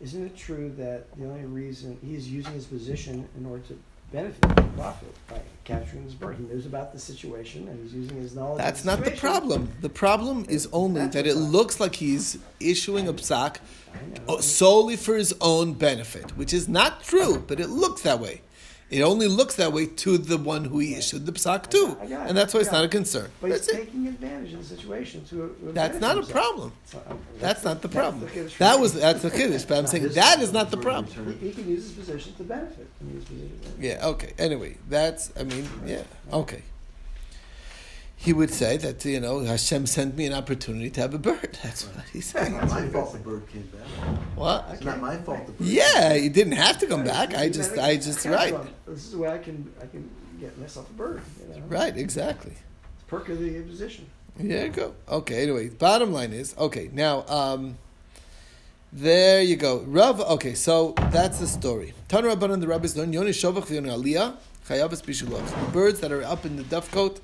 isn't 0.00 0.26
it 0.26 0.36
true 0.36 0.72
that 0.76 1.04
the 1.18 1.26
only 1.26 1.44
reason 1.44 1.98
he's 2.04 2.28
using 2.28 2.52
his 2.52 2.66
position 2.66 3.28
in 3.36 3.46
order 3.46 3.62
to 3.68 3.78
benefit 4.12 4.44
and 4.58 4.76
profit 4.76 5.14
by 5.28 5.40
capturing 5.64 6.04
this 6.04 6.14
bird? 6.14 6.36
He 6.36 6.44
knows 6.44 6.66
about 6.66 6.92
the 6.92 6.98
situation 6.98 7.68
and 7.68 7.82
he's 7.82 7.94
using 7.94 8.16
his 8.20 8.34
knowledge. 8.34 8.58
That's 8.58 8.82
the 8.82 8.94
not 8.94 9.04
the 9.04 9.10
problem. 9.12 9.70
The 9.80 9.88
problem 9.88 10.46
is 10.48 10.68
only 10.72 11.00
That's 11.00 11.14
that 11.14 11.26
it 11.26 11.32
problem. 11.32 11.52
looks 11.52 11.80
like 11.80 11.94
he's 11.96 12.38
issuing 12.60 13.08
a 13.08 13.12
psak 13.14 13.58
solely 14.40 14.96
for 14.96 15.14
his 15.16 15.34
own 15.40 15.72
benefit, 15.72 16.36
which 16.36 16.52
is 16.52 16.68
not 16.68 17.02
true, 17.02 17.42
but 17.46 17.58
it 17.60 17.68
looks 17.68 18.02
that 18.02 18.20
way. 18.20 18.42
It 18.88 19.02
only 19.02 19.26
looks 19.26 19.56
that 19.56 19.72
way 19.72 19.86
to 19.86 20.16
the 20.16 20.36
one 20.36 20.64
who 20.64 20.78
he 20.78 20.94
issued 20.94 21.26
the 21.26 21.32
psak 21.32 21.68
to, 21.70 21.96
and 22.00 22.36
that's 22.36 22.54
why 22.54 22.60
it's 22.60 22.70
not 22.70 22.84
a 22.84 22.88
concern. 22.88 23.30
But 23.40 23.50
he's 23.50 23.66
it. 23.66 23.74
taking 23.74 24.06
advantage 24.06 24.52
of 24.52 24.60
the 24.60 24.76
situation 24.76 25.24
to. 25.26 25.56
That's 25.72 26.00
not 26.00 26.18
a 26.18 26.22
problem. 26.22 26.72
So, 26.84 27.02
um, 27.08 27.18
That's 27.40 27.64
not 27.64 27.82
the 27.82 27.88
that's 27.88 28.00
problem. 28.00 28.28
Kiddush 28.28 28.58
That 28.58 28.78
was 28.78 28.94
that's 28.94 29.22
the 29.22 29.30
kiddush, 29.30 29.64
but 29.64 29.78
I'm 29.78 29.86
saying 29.88 30.10
that 30.10 30.40
is 30.40 30.52
not 30.52 30.70
the 30.70 30.76
problem. 30.76 31.36
He, 31.40 31.48
he 31.48 31.52
can 31.52 31.68
use 31.68 31.84
his 31.84 31.92
position 31.94 32.34
to 32.34 32.44
benefit 32.44 32.88
from 32.98 33.10
his 33.10 33.24
position. 33.24 33.60
Yeah. 33.80 34.06
Okay. 34.06 34.32
Anyway, 34.38 34.78
that's. 34.88 35.32
I 35.38 35.42
mean. 35.42 35.68
Yeah. 35.84 36.02
Okay. 36.32 36.62
He 38.18 38.32
would 38.32 38.50
say 38.50 38.76
that 38.78 39.04
you 39.04 39.20
know 39.20 39.40
Hashem 39.40 39.86
sent 39.86 40.16
me 40.16 40.26
an 40.26 40.32
opportunity 40.32 40.90
to 40.90 41.00
have 41.02 41.14
a 41.14 41.18
bird. 41.18 41.58
That's 41.62 41.86
what 41.86 42.04
he's 42.12 42.22
It's 42.22 42.26
saying. 42.30 42.52
not 42.56 42.68
my 42.68 42.88
fault 42.88 43.12
the 43.12 43.18
bird 43.18 43.46
came 43.48 43.62
back. 43.64 43.86
What? 44.34 44.66
It's 44.72 44.82
not 44.84 45.00
my 45.00 45.16
fault 45.18 45.46
the 45.46 45.52
bird. 45.52 45.66
Yeah, 45.66 46.14
you 46.14 46.30
didn't 46.30 46.54
have 46.54 46.78
to 46.78 46.86
come 46.86 47.04
back. 47.04 47.34
I 47.34 47.44
You 47.44 47.50
just, 47.50 47.76
I 47.78 47.96
just, 47.96 48.24
right. 48.24 48.54
This 48.86 49.04
is 49.04 49.12
the 49.12 49.18
way 49.18 49.28
I 49.30 49.38
can, 49.38 49.70
I 49.82 49.86
can 49.86 50.08
get 50.40 50.58
myself 50.58 50.88
a 50.90 50.92
bird, 50.94 51.22
you 51.40 51.54
know? 51.54 51.66
right, 51.68 51.96
exactly. 51.96 52.52
It's 52.52 53.04
perk 53.06 53.28
of 53.28 53.38
the 53.38 53.60
position. 53.62 54.06
There 54.38 54.66
you 54.66 54.72
go. 54.72 54.94
Okay. 55.08 55.42
Anyway, 55.42 55.68
bottom 55.70 56.12
line 56.12 56.32
is 56.32 56.54
okay. 56.58 56.90
Now, 56.92 57.24
um, 57.26 57.78
there 58.92 59.42
you 59.42 59.56
go. 59.56 59.80
Rav. 59.80 60.20
Okay, 60.20 60.54
so 60.54 60.94
that's 61.10 61.38
the 61.38 61.46
story. 61.46 61.94
Tanu 62.08 62.34
Rabbanan 62.34 62.60
the 62.60 62.66
rabbis 62.66 62.96
learn 62.96 63.12
Yoni 63.12 63.30
Shovach 63.30 63.70
Yoni 63.70 63.88
Aliyah 63.90 64.36
Chayavas 64.68 65.02
Bishulach. 65.02 65.46
The 65.66 65.70
birds 65.72 66.00
that 66.00 66.12
are 66.12 66.22
up 66.22 66.44
in 66.44 66.56
the 66.56 66.64
dovecote 66.64 67.20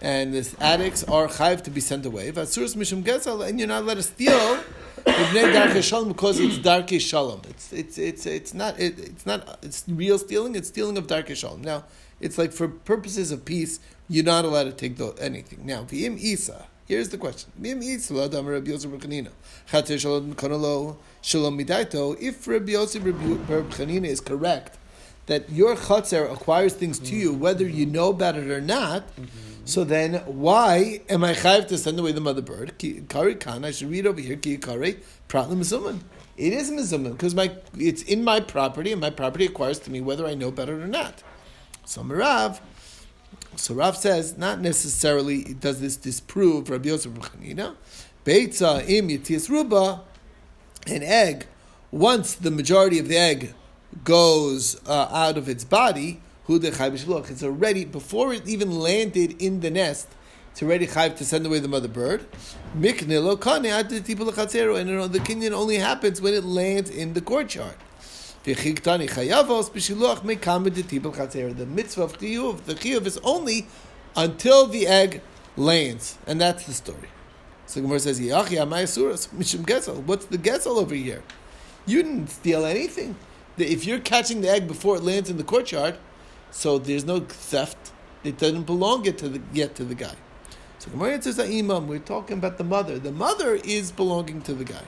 and 0.00 0.34
the 0.34 0.54
addicts 0.60 1.04
are 1.04 1.28
chayiv 1.28 1.62
to 1.62 1.70
be 1.70 1.80
sent 1.80 2.04
away. 2.04 2.30
Vasuras 2.30 2.74
Mishum 2.76 3.02
Gezel, 3.02 3.46
and 3.46 3.58
you're 3.58 3.68
not 3.68 3.82
allowed 3.82 3.94
to 3.94 4.02
steal. 4.02 4.58
Because 5.04 6.40
it's 6.40 6.58
Darkei 6.58 7.00
Shalom. 7.00 7.42
It's 7.48 7.72
it's 7.72 7.96
it's 7.96 8.26
it's 8.26 8.52
not 8.54 8.78
it, 8.78 8.98
it's 8.98 9.24
not 9.24 9.58
it's 9.62 9.84
real 9.88 10.18
stealing. 10.18 10.54
It's 10.56 10.68
stealing 10.68 10.98
of 10.98 11.06
Darkei 11.06 11.36
Shalom. 11.36 11.62
Now 11.62 11.84
it's 12.20 12.38
like 12.38 12.52
for 12.52 12.66
purposes 12.66 13.30
of 13.30 13.44
peace, 13.44 13.78
you're 14.08 14.24
not 14.24 14.44
allowed 14.44 14.64
to 14.64 14.72
take 14.72 14.96
the, 14.96 15.14
anything. 15.20 15.64
Now 15.64 15.84
V'im 15.84 16.18
Isa. 16.18 16.66
Here's 16.86 17.10
the 17.10 17.18
question: 17.18 17.52
Rabbi 17.58 17.80
Chater. 21.22 22.16
If 22.20 22.48
Rabbi 22.48 22.72
Yosef 22.72 23.02
Chanina 23.02 24.06
is 24.06 24.20
correct 24.20 24.78
that 25.26 25.50
your 25.50 25.74
chatzar 25.74 26.32
acquires 26.32 26.74
things 26.74 26.98
to 27.00 27.14
you 27.14 27.32
whether 27.32 27.66
you 27.66 27.84
know 27.86 28.10
about 28.10 28.36
it 28.36 28.50
or 28.50 28.60
not. 28.60 29.04
So 29.66 29.82
then, 29.82 30.14
why 30.26 31.00
am 31.08 31.24
I 31.24 31.34
chayiv 31.34 31.66
to 31.68 31.76
send 31.76 31.98
away 31.98 32.12
the 32.12 32.20
mother 32.20 32.40
bird? 32.40 32.78
Kari 33.08 33.34
kan, 33.34 33.64
I 33.64 33.72
should 33.72 33.90
read 33.90 34.06
over 34.06 34.20
here. 34.20 34.36
Ki 34.36 34.58
kari 34.58 35.00
pratlam 35.28 35.56
mizuman. 35.56 36.02
It 36.36 36.52
is 36.52 36.70
mizuman 36.70 37.12
because 37.12 37.34
my 37.34 37.50
it's 37.76 38.02
in 38.02 38.22
my 38.22 38.38
property, 38.38 38.92
and 38.92 39.00
my 39.00 39.10
property 39.10 39.46
acquires 39.46 39.80
to 39.80 39.90
me 39.90 40.00
whether 40.00 40.24
I 40.24 40.34
know 40.34 40.52
better 40.52 40.80
or 40.80 40.86
not. 40.86 41.24
So 41.84 42.02
Marav, 42.02 42.60
so 43.56 43.74
Rav 43.74 43.96
says 43.96 44.38
not 44.38 44.60
necessarily 44.60 45.42
does 45.54 45.80
this 45.80 45.96
disprove 45.96 46.70
Rabbi 46.70 46.88
Yosef 46.88 47.12
Bar 47.14 47.30
Chanina. 47.30 47.74
Beitza 48.24 48.88
im 48.88 49.08
yitias 49.08 49.48
ruba, 49.48 50.02
an 50.86 51.02
egg. 51.02 51.46
Once 51.90 52.36
the 52.36 52.52
majority 52.52 53.00
of 53.00 53.08
the 53.08 53.16
egg 53.16 53.52
goes 54.04 54.80
uh, 54.86 55.08
out 55.10 55.36
of 55.36 55.48
its 55.48 55.64
body, 55.64 56.20
It's 56.48 57.42
already 57.42 57.84
before 57.84 58.32
it 58.32 58.46
even 58.46 58.78
landed 58.78 59.42
in 59.42 59.60
the 59.60 59.70
nest. 59.70 60.08
It's 60.52 60.62
already 60.62 60.86
chayv 60.86 61.16
to 61.16 61.24
send 61.24 61.44
away 61.44 61.58
the 61.58 61.68
mother 61.68 61.88
bird. 61.88 62.24
Miknilo 62.78 63.36
kane 63.40 63.66
and 63.66 64.88
you 64.88 64.94
know, 64.94 65.08
the 65.08 65.18
kinyan 65.18 65.52
only 65.52 65.76
happens 65.76 66.20
when 66.20 66.34
it 66.34 66.44
lands 66.44 66.88
in 66.88 67.14
the 67.14 67.20
courtyard. 67.20 67.74
The 68.44 68.54
mitzvah 68.54 68.92
of 72.02 72.18
chiyuv, 72.18 72.64
the 72.64 72.74
chiyuv 72.74 73.06
is 73.06 73.18
only 73.24 73.66
until 74.14 74.66
the 74.66 74.86
egg 74.86 75.20
lands, 75.56 76.16
and 76.28 76.40
that's 76.40 76.64
the 76.64 76.72
story. 76.72 77.08
So 77.66 77.80
Gemara 77.80 77.98
says, 77.98 78.20
"Yachi 78.20 78.56
amayasuras 78.56 79.28
mishum 79.30 79.66
gesel." 79.66 79.96
What's 80.04 80.26
the 80.26 80.38
gesel 80.38 80.78
over 80.78 80.94
here? 80.94 81.24
You 81.86 82.04
didn't 82.04 82.28
steal 82.28 82.64
anything. 82.64 83.16
If 83.58 83.84
you're 83.84 83.98
catching 83.98 84.42
the 84.42 84.48
egg 84.48 84.68
before 84.68 84.96
it 84.96 85.02
lands 85.02 85.28
in 85.28 85.38
the 85.38 85.44
courtyard, 85.44 85.98
so 86.56 86.78
there's 86.78 87.04
no 87.04 87.20
theft. 87.20 87.92
It 88.24 88.38
doesn't 88.38 88.64
belong 88.64 89.04
yet 89.04 89.18
to 89.18 89.28
the 89.28 89.40
yet 89.52 89.74
to 89.76 89.84
the 89.84 89.94
guy. 89.94 90.14
So 90.78 90.90
Gemara 90.90 91.12
answers 91.12 91.36
that 91.36 91.48
imam. 91.48 91.86
We're 91.86 91.98
talking 91.98 92.38
about 92.38 92.56
the 92.56 92.64
mother. 92.64 92.98
The 92.98 93.12
mother 93.12 93.56
is 93.56 93.92
belonging 93.92 94.40
to 94.42 94.54
the 94.54 94.64
guy. 94.64 94.82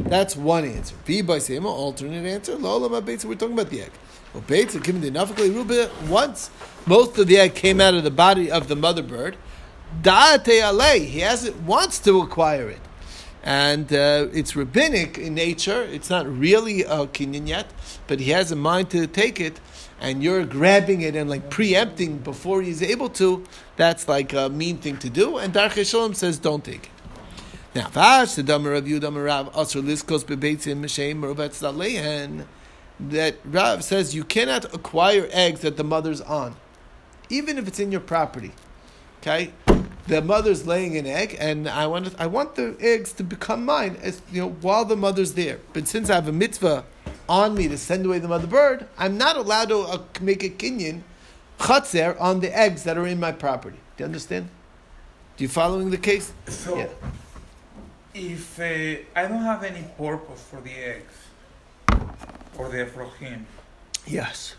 That's 0.00 0.36
one 0.36 0.64
answer. 0.64 0.94
B 1.06 1.22
by 1.22 1.38
Sema, 1.38 1.68
alternate 1.68 2.26
answer. 2.26 2.56
Lola 2.56 3.00
Beitza, 3.00 3.24
we're 3.24 3.36
talking 3.36 3.54
about 3.54 3.70
the 3.70 3.82
egg. 3.82 3.92
Well, 4.34 4.42
Beitza, 4.42 4.82
the 4.82 5.50
Ruba, 5.50 5.90
once 6.08 6.50
most 6.86 7.18
of 7.18 7.26
the 7.26 7.38
egg 7.38 7.54
came 7.54 7.80
out 7.80 7.94
of 7.94 8.04
the 8.04 8.10
body 8.10 8.50
of 8.50 8.68
the 8.68 8.76
mother 8.76 9.02
bird, 9.02 9.36
Da'ate 10.02 10.62
alei, 10.62 11.06
he 11.06 11.20
has 11.20 11.44
it, 11.44 11.56
wants 11.62 11.98
to 12.00 12.20
acquire 12.20 12.68
it. 12.68 12.80
And 13.42 13.90
uh, 13.92 14.28
it's 14.32 14.54
rabbinic 14.54 15.16
in 15.16 15.34
nature. 15.34 15.82
It's 15.82 16.10
not 16.10 16.26
really 16.26 16.82
a 16.82 17.06
kinyan 17.06 17.48
yet, 17.48 17.72
but 18.06 18.20
he 18.20 18.30
has 18.32 18.52
a 18.52 18.56
mind 18.56 18.90
to 18.90 19.06
take 19.06 19.40
it, 19.40 19.60
and 20.00 20.22
you're 20.22 20.44
grabbing 20.44 21.00
it 21.00 21.16
and 21.16 21.28
like 21.28 21.50
preempting 21.50 22.18
before 22.18 22.62
he's 22.62 22.82
able 22.82 23.08
to. 23.10 23.44
That's 23.76 24.08
like 24.08 24.32
a 24.32 24.48
mean 24.48 24.78
thing 24.78 24.96
to 24.98 25.10
do. 25.10 25.38
And 25.38 25.52
Darchei 25.52 25.88
Shalom 25.88 26.14
says, 26.14 26.38
don't 26.38 26.64
take 26.64 26.84
it. 26.84 26.90
Now, 27.74 27.88
that 33.00 33.36
Rav 33.44 33.84
says 33.84 34.14
you 34.14 34.24
cannot 34.24 34.74
acquire 34.74 35.28
eggs 35.30 35.60
that 35.60 35.76
the 35.76 35.84
mother's 35.84 36.20
on, 36.20 36.56
even 37.28 37.58
if 37.58 37.68
it's 37.68 37.78
in 37.78 37.92
your 37.92 38.00
property. 38.00 38.52
Okay, 39.20 39.52
the 40.06 40.22
mother's 40.22 40.66
laying 40.66 40.96
an 40.96 41.06
egg, 41.06 41.36
and 41.38 41.68
I 41.68 41.86
want 41.86 42.14
I 42.18 42.26
want 42.26 42.54
the 42.54 42.76
eggs 42.80 43.12
to 43.14 43.24
become 43.24 43.64
mine, 43.64 43.96
as 44.00 44.22
you 44.32 44.42
know, 44.42 44.50
while 44.50 44.84
the 44.84 44.96
mother's 44.96 45.34
there. 45.34 45.60
But 45.72 45.88
since 45.88 46.10
I 46.10 46.14
have 46.14 46.28
a 46.28 46.32
mitzvah 46.32 46.84
on 47.28 47.54
me 47.54 47.68
to 47.68 47.76
send 47.78 48.06
away 48.06 48.18
the 48.18 48.28
mother 48.28 48.46
bird, 48.46 48.86
I'm 48.96 49.18
not 49.18 49.36
allowed 49.36 49.68
to 49.68 49.78
uh, 49.80 50.02
make 50.20 50.42
a 50.42 50.48
kinyan 50.48 51.02
chatzer 51.58 52.18
on 52.20 52.40
the 52.40 52.56
eggs 52.56 52.84
that 52.84 52.96
are 52.96 53.06
in 53.06 53.20
my 53.20 53.32
property. 53.32 53.78
Do 53.96 54.02
you 54.02 54.06
understand? 54.06 54.48
Do 55.36 55.44
you 55.44 55.48
following 55.48 55.90
the 55.90 55.98
case? 55.98 56.32
So, 56.48 56.78
Yeah. 56.78 56.86
if 58.14 58.58
uh, 58.58 58.64
I 59.20 59.28
don't 59.28 59.42
have 59.42 59.62
any 59.62 59.84
purpose 59.96 60.42
for 60.42 60.60
the 60.60 60.72
eggs 60.72 61.14
or 62.56 62.68
the 62.68 62.86
frohim, 62.86 63.44
Yes. 64.06 64.54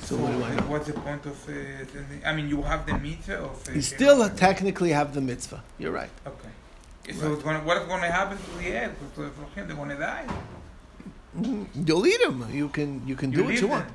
So 0.00 0.16
so 0.16 0.16
what 0.16 0.32
do 0.32 0.44
I 0.44 0.50
what's 0.70 0.86
the 0.86 0.92
point 0.92 1.24
of 1.26 1.48
uh? 1.48 2.28
I 2.28 2.34
mean, 2.34 2.48
you 2.48 2.62
have 2.62 2.86
the 2.86 2.96
mitzvah 2.98 3.38
of. 3.38 3.68
Uh, 3.68 3.72
You 3.72 3.82
still 3.82 4.28
technically 4.30 4.90
have 4.90 5.14
the 5.14 5.20
mitzvah. 5.20 5.62
You're 5.78 5.92
right. 5.92 6.10
Okay. 6.26 6.52
So 7.18 7.32
it's 7.32 7.42
gonna, 7.42 7.60
what's 7.60 7.86
going 7.86 8.02
to 8.02 8.10
happen 8.10 8.36
to 8.38 8.50
the 8.58 8.68
eggs? 8.82 8.94
To 9.16 9.22
the 9.22 9.30
frohim? 9.30 9.66
They're 9.66 9.76
going 9.76 9.88
to 9.88 9.96
die. 9.96 10.26
You'll 11.74 12.06
eat 12.06 12.20
them. 12.22 12.46
You 12.52 12.68
can 12.68 13.02
you 13.06 13.16
can 13.16 13.30
do 13.30 13.44
what 13.44 13.60
you 13.60 13.68
want. 13.68 13.86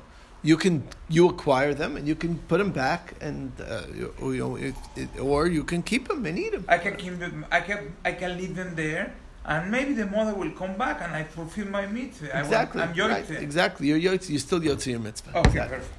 You 0.42 0.56
can 0.56 0.84
you 1.08 1.28
acquire 1.28 1.74
them 1.74 1.96
and 1.96 2.06
you 2.06 2.14
can 2.14 2.38
put 2.48 2.58
them 2.58 2.70
back 2.70 3.14
and 3.20 3.52
uh, 3.60 3.82
you, 3.94 4.14
you 4.20 4.38
know 4.38 4.56
it, 4.56 4.74
it, 4.94 5.08
or 5.20 5.46
you 5.46 5.64
can 5.64 5.82
keep 5.82 6.08
them 6.08 6.24
and 6.24 6.38
eat 6.38 6.52
them. 6.52 6.64
I 6.68 6.78
can 6.78 6.96
keep 6.96 7.18
them. 7.18 7.44
I 7.50 7.60
can. 7.60 7.94
I 8.04 8.12
can 8.12 8.38
leave 8.38 8.54
them 8.54 8.74
there, 8.76 9.12
and 9.44 9.70
maybe 9.70 9.92
the 9.92 10.06
mother 10.06 10.34
will 10.34 10.52
come 10.52 10.76
back, 10.76 11.00
and 11.02 11.12
I 11.14 11.24
fulfill 11.24 11.66
my 11.66 11.86
mitzvah. 11.86 12.36
I 12.36 12.40
Exactly. 12.40 12.82
I'm 12.82 12.94
right. 12.96 13.30
Exactly. 13.30 13.88
You're 13.88 13.98
yotze. 13.98 14.30
You 14.30 14.38
still 14.38 14.60
yotze 14.60 14.86
your 14.86 15.00
mitzvah. 15.00 15.30
Okay, 15.38 15.48
Exactly. 15.48 15.76
perfect. 15.78 15.94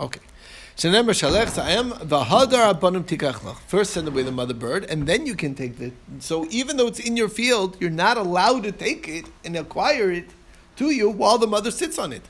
Okay. 0.00 0.20
Shenemar 0.76 1.14
shalech 1.20 1.48
sa'em 1.50 1.90
v'hadar 2.08 2.72
abanim. 2.72 3.56
First 3.66 3.92
send 3.92 4.08
away 4.08 4.22
the 4.22 4.32
mother 4.32 4.54
bird, 4.54 4.84
and 4.84 5.06
then 5.06 5.26
you 5.26 5.34
can 5.34 5.54
take 5.54 5.76
the. 5.76 5.92
So 6.20 6.46
even 6.50 6.78
though 6.78 6.86
it's 6.86 7.00
in 7.00 7.16
your 7.18 7.28
field, 7.28 7.76
you're 7.80 7.90
not 7.90 8.16
allowed 8.16 8.62
to 8.62 8.72
take 8.72 9.06
it 9.06 9.26
and 9.44 9.56
acquire 9.56 10.10
it 10.10 10.24
to 10.80 10.90
you 10.90 11.08
while 11.10 11.38
the 11.38 11.46
mother 11.46 11.70
sits 11.70 11.98
on 11.98 12.12
it. 12.12 12.22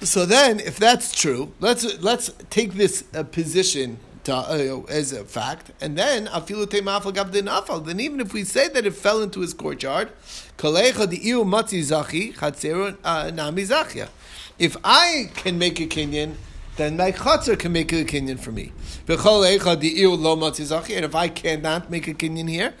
So 0.00 0.24
then, 0.24 0.60
if 0.60 0.78
that's 0.78 1.12
true, 1.12 1.52
let's 1.58 2.00
let's 2.00 2.30
take 2.50 2.74
this 2.74 3.02
uh, 3.12 3.24
position 3.24 3.98
to, 4.24 4.34
uh, 4.36 4.82
as 4.88 5.12
a 5.12 5.24
fact, 5.24 5.72
and 5.80 5.98
then. 5.98 6.28
Then 6.46 8.00
even 8.00 8.20
if 8.20 8.32
we 8.32 8.44
say 8.44 8.68
that 8.68 8.86
it 8.86 8.94
fell 8.94 9.20
into 9.20 9.40
his 9.40 9.52
courtyard, 9.52 10.10
uh. 10.62 10.82
If 14.58 14.76
I 14.84 15.30
can 15.34 15.58
make 15.58 15.80
a 15.80 15.86
kinyan, 15.86 16.34
then 16.76 16.96
my 16.96 17.10
chatzar 17.10 17.58
can 17.58 17.72
make 17.72 17.92
a 17.92 18.04
kinyan 18.04 18.38
for 18.38 18.52
me. 18.52 18.72
And 19.08 19.18
if 21.04 21.14
I 21.14 21.28
cannot 21.28 21.90
make 21.90 22.06
a 22.06 22.14
kinyan 22.14 22.48
here, 22.48 22.74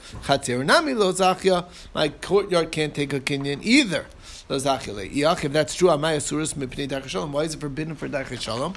my 1.94 2.08
courtyard 2.08 2.70
can't 2.70 2.94
take 2.94 3.12
a 3.12 3.20
kinyan 3.20 3.62
either. 3.62 4.06
If 4.50 5.52
that's 5.52 5.74
true, 5.74 5.88
amay 5.88 6.16
asuras 6.16 6.54
mipnei 6.54 6.88
darkei 6.88 7.08
shalom. 7.08 7.32
Why 7.32 7.42
is 7.42 7.54
it 7.54 7.60
forbidden 7.60 7.94
for 7.96 8.08
darkei 8.08 8.40
shalom? 8.40 8.74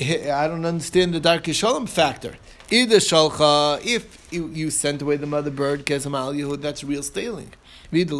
I 0.00 0.46
don't 0.48 0.64
understand 0.66 1.14
the 1.14 1.20
darkei 1.20 1.54
shalom 1.54 1.86
factor. 1.86 2.36
Either 2.70 2.96
shalcha, 2.96 3.80
if 3.84 4.28
you, 4.30 4.70
sent 4.70 5.00
away 5.02 5.16
the 5.16 5.26
mother 5.26 5.50
bird, 5.50 5.86
kesam 5.86 6.14
al 6.16 6.34
yehud, 6.34 6.60
that's 6.60 6.84
real 6.84 7.02
stealing. 7.02 7.52
If 7.92 8.12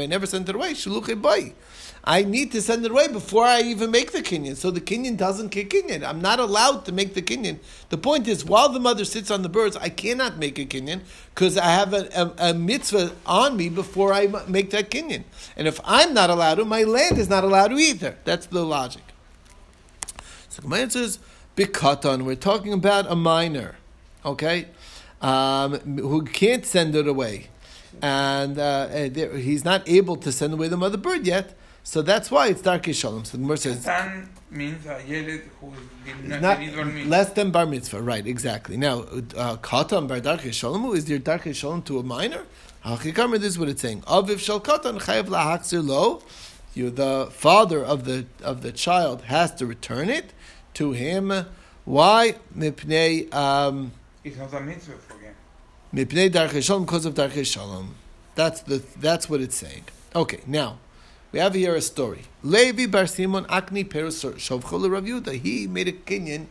I 0.00 0.06
never 0.06 0.26
sent 0.26 0.48
it 0.48 0.54
away, 0.54 0.72
shaluche 0.72 1.20
bay. 1.20 1.54
I 2.02 2.22
need 2.22 2.50
to 2.52 2.62
send 2.62 2.84
it 2.84 2.90
away 2.90 3.08
before 3.08 3.44
I 3.44 3.60
even 3.60 3.90
make 3.90 4.12
the 4.12 4.22
kinyan. 4.22 4.56
So 4.56 4.70
the 4.70 4.80
kinyan 4.80 5.16
doesn't 5.16 5.50
kick 5.50 5.70
kinyan. 5.70 6.02
I'm 6.02 6.20
not 6.20 6.40
allowed 6.40 6.84
to 6.86 6.92
make 6.92 7.14
the 7.14 7.22
kinyan. 7.22 7.58
The 7.90 7.98
point 7.98 8.26
is, 8.26 8.44
while 8.44 8.70
the 8.70 8.80
mother 8.80 9.04
sits 9.04 9.30
on 9.30 9.42
the 9.42 9.48
birds, 9.48 9.76
I 9.76 9.90
cannot 9.90 10.38
make 10.38 10.58
a 10.58 10.64
kinyan 10.64 11.02
because 11.34 11.58
I 11.58 11.66
have 11.66 11.92
a, 11.92 12.08
a, 12.14 12.50
a 12.50 12.54
mitzvah 12.54 13.12
on 13.26 13.56
me 13.56 13.68
before 13.68 14.12
I 14.12 14.28
make 14.48 14.70
that 14.70 14.90
kinyan. 14.90 15.24
And 15.56 15.68
if 15.68 15.78
I'm 15.84 16.14
not 16.14 16.30
allowed 16.30 16.54
to, 16.56 16.64
my 16.64 16.84
land 16.84 17.18
is 17.18 17.28
not 17.28 17.44
allowed 17.44 17.68
to 17.68 17.76
either. 17.76 18.16
That's 18.24 18.46
the 18.46 18.64
logic. 18.64 19.02
So 20.48 20.62
my 20.64 20.78
answer 20.78 21.00
is 21.00 21.18
bikatan. 21.56 22.22
We're 22.22 22.34
talking 22.34 22.72
about 22.72 23.10
a 23.10 23.16
minor. 23.16 23.76
okay, 24.24 24.66
um, 25.20 25.74
who 25.98 26.24
can't 26.24 26.64
send 26.64 26.94
it 26.94 27.06
away, 27.06 27.48
and 28.02 28.58
uh, 28.58 28.88
uh, 28.90 29.36
he's 29.36 29.64
not 29.64 29.88
able 29.88 30.16
to 30.16 30.32
send 30.32 30.52
away 30.52 30.68
the 30.68 30.76
mother 30.76 30.96
bird 30.96 31.26
yet. 31.26 31.54
So 31.82 32.02
that's 32.02 32.30
why 32.30 32.48
it's 32.48 32.62
dark 32.62 32.86
shalom. 32.86 33.24
So 33.24 33.36
the 33.36 33.42
Gemara 33.42 33.56
says 33.56 33.84
Katan 33.84 34.28
means 34.50 34.84
a 34.86 35.02
yeled 35.06 35.40
who 35.60 35.72
did 36.04 36.28
not, 36.28 36.40
not 36.42 36.60
not 36.60 36.86
mean. 36.86 37.08
less 37.08 37.30
than 37.32 37.50
bar 37.50 37.66
mitzvah, 37.66 38.02
right? 38.02 38.26
Exactly. 38.26 38.76
Now, 38.76 39.00
uh, 39.00 39.56
katan 39.56 40.06
bar 40.06 40.20
dark 40.20 40.40
shalom 40.52 40.84
is 40.94 41.08
your 41.08 41.18
dark 41.18 41.52
shalom 41.52 41.82
to 41.82 41.98
a 41.98 42.02
minor? 42.02 42.44
Hachikamer, 42.84 43.38
this 43.38 43.50
is 43.50 43.58
what 43.58 43.68
it's 43.68 43.82
saying. 43.82 44.02
Aviv 44.02 44.38
shal 44.38 44.60
katan 44.60 45.00
chayav 45.00 45.26
lahachzir 45.28 45.84
lo. 45.86 46.22
You, 46.74 46.90
the 46.90 47.28
father 47.32 47.84
of 47.84 48.04
the 48.04 48.26
of 48.42 48.62
the 48.62 48.72
child, 48.72 49.22
has 49.22 49.52
to 49.56 49.66
return 49.66 50.08
it 50.08 50.32
to 50.74 50.92
him. 50.92 51.46
Why? 51.84 52.36
Mipnei 52.56 53.32
um, 53.34 53.92
It's 54.22 54.36
not 54.36 54.52
a 54.54 54.60
mitzvah 54.60 54.92
for 54.98 55.18
him. 55.18 55.34
mipnei 55.94 56.30
dark 56.30 56.52
shalom 56.62 56.84
because 56.84 57.06
of 57.06 57.14
dark 57.14 57.32
shalom. 57.44 57.96
That's 58.34 58.60
the 58.60 58.82
that's 58.98 59.28
what 59.28 59.40
it's 59.40 59.56
saying. 59.56 59.84
Okay, 60.14 60.40
now 60.46 60.78
we 61.32 61.38
have 61.38 61.54
here 61.54 61.74
a 61.74 61.80
story. 61.80 62.22
Levi 62.42 62.86
bar 62.86 63.06
Simon 63.06 63.44
akni 63.44 63.84
perus 63.84 64.24
shovchol 64.34 64.90
Rav 64.90 65.04
Yehuda. 65.04 65.40
He 65.40 65.66
made 65.66 65.88
a 65.88 65.92
kinyan. 65.92 66.46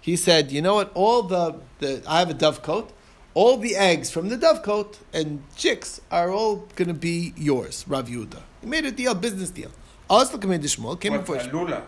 He 0.00 0.16
said, 0.16 0.50
"You 0.52 0.62
know 0.62 0.74
what? 0.74 0.90
All 0.94 1.22
the, 1.22 1.56
the 1.78 2.02
I 2.06 2.20
have 2.20 2.30
a 2.30 2.34
dovecote. 2.34 2.90
All 3.34 3.56
the 3.56 3.76
eggs 3.76 4.10
from 4.10 4.28
the 4.30 4.36
dovecote 4.36 4.96
and 5.12 5.42
chicks 5.56 6.00
are 6.10 6.30
all 6.30 6.66
going 6.76 6.88
to 6.88 6.94
be 6.94 7.32
yours, 7.36 7.84
Rav 7.88 8.08
Yehuda." 8.08 8.40
He 8.60 8.66
made 8.66 8.84
a 8.84 8.90
deal, 8.90 9.14
business 9.14 9.50
deal. 9.50 9.70
Oslo 10.10 10.38
came 10.38 10.50
Shmuel 10.50 10.98
came 11.00 11.12
What? 11.12 11.20
before. 11.20 11.36
A 11.36 11.40
Shmuel. 11.40 11.68
lulav. 11.68 11.82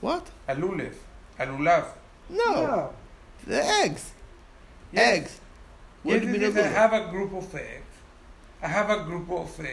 What? 0.00 0.30
A 0.48 0.54
lulev. 0.54 0.94
A 1.38 1.46
lulav. 1.46 1.84
No, 2.30 2.44
No. 2.54 2.90
the 3.46 3.62
eggs. 3.64 4.12
Yes. 4.92 5.16
Eggs. 5.18 5.40
What 6.02 6.12
Yes, 6.12 6.20
do 6.20 6.26
you 6.26 6.32
mean 6.32 6.40
yes, 6.42 6.56
I 6.64 6.68
have 6.68 6.92
a 6.92 7.10
group 7.10 7.32
of 7.34 7.54
eggs. 7.54 7.94
I 8.62 8.68
have 8.68 8.90
a 8.90 9.04
group 9.04 9.28
of. 9.30 9.58
Uh, 9.58 9.64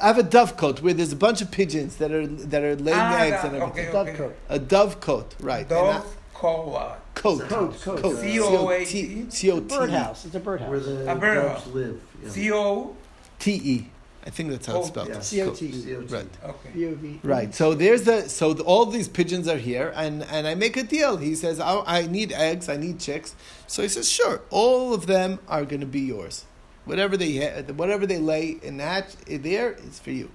I 0.00 0.06
have 0.06 0.18
a 0.18 0.22
dovecote 0.22 0.82
where 0.82 0.94
there's 0.94 1.12
a 1.12 1.16
bunch 1.16 1.40
of 1.42 1.50
pigeons 1.50 1.96
that 1.96 2.12
are 2.12 2.26
that 2.26 2.62
are 2.62 2.76
laying 2.76 2.98
ah, 2.98 3.18
eggs 3.22 3.42
that- 3.42 3.52
and 3.54 3.62
everything. 3.62 3.88
okay, 3.94 3.98
okay. 3.98 4.12
Dovecote. 4.18 4.34
A 4.48 4.58
dovecote, 4.60 5.32
right? 5.40 5.66
And 5.70 5.72
I- 5.72 5.92
Dove 5.98 6.16
coat. 6.34 6.96
coat. 7.14 7.40
Coat, 7.48 7.80
coat. 7.82 8.02
Coat. 8.02 8.18
C-O-A-T. 8.20 8.84
C-O-T. 8.84 9.20
It's 9.20 9.34
a 9.34 9.36
C-O-T. 9.38 9.68
birdhouse. 9.68 10.24
It's 10.24 10.34
a 10.34 10.40
birdhouse. 10.40 10.70
Where 10.70 10.80
the 10.80 11.10
A 11.12 11.14
bird 11.16 11.34
doves 11.42 11.66
live. 11.68 12.00
yeah. 12.22 12.28
C 12.30 12.52
O. 12.52 12.96
T-E. 13.38 13.86
I 14.26 14.28
think 14.30 14.50
that's 14.50 14.66
how 14.66 14.78
it's 14.78 14.86
Oh, 14.88 14.90
spelled. 14.90 15.08
yeah. 15.08 15.20
C-O-T. 15.20 15.72
C-O-T. 15.72 16.14
Right. 16.14 16.28
Okay. 16.44 16.70
B-O-V. 16.74 17.20
Right. 17.22 17.54
So 17.54 17.74
there's 17.74 18.02
the 18.04 18.28
so 18.28 18.52
the, 18.54 18.62
all 18.64 18.86
these 18.86 19.08
pigeons 19.08 19.48
are 19.48 19.56
here, 19.58 19.92
and 19.96 20.22
and 20.24 20.46
I 20.46 20.54
make 20.54 20.76
a 20.76 20.82
deal. 20.82 21.16
He 21.16 21.34
says, 21.34 21.58
I, 21.58 21.82
I 21.86 22.06
need 22.06 22.30
eggs, 22.32 22.68
I 22.68 22.76
need 22.76 23.00
chicks. 23.00 23.34
So 23.66 23.82
he 23.82 23.88
says, 23.88 24.08
sure, 24.10 24.42
all 24.50 24.92
of 24.94 25.06
them 25.06 25.38
are 25.48 25.64
going 25.64 25.80
to 25.80 25.86
be 25.86 26.00
yours. 26.00 26.44
Whatever 26.90 27.16
they 27.16 27.36
ha- 27.36 27.62
whatever 27.74 28.04
they 28.04 28.18
lay 28.18 28.58
in 28.64 28.78
that 28.78 29.14
there 29.28 29.74
is 29.74 30.00
for 30.00 30.10
you. 30.10 30.28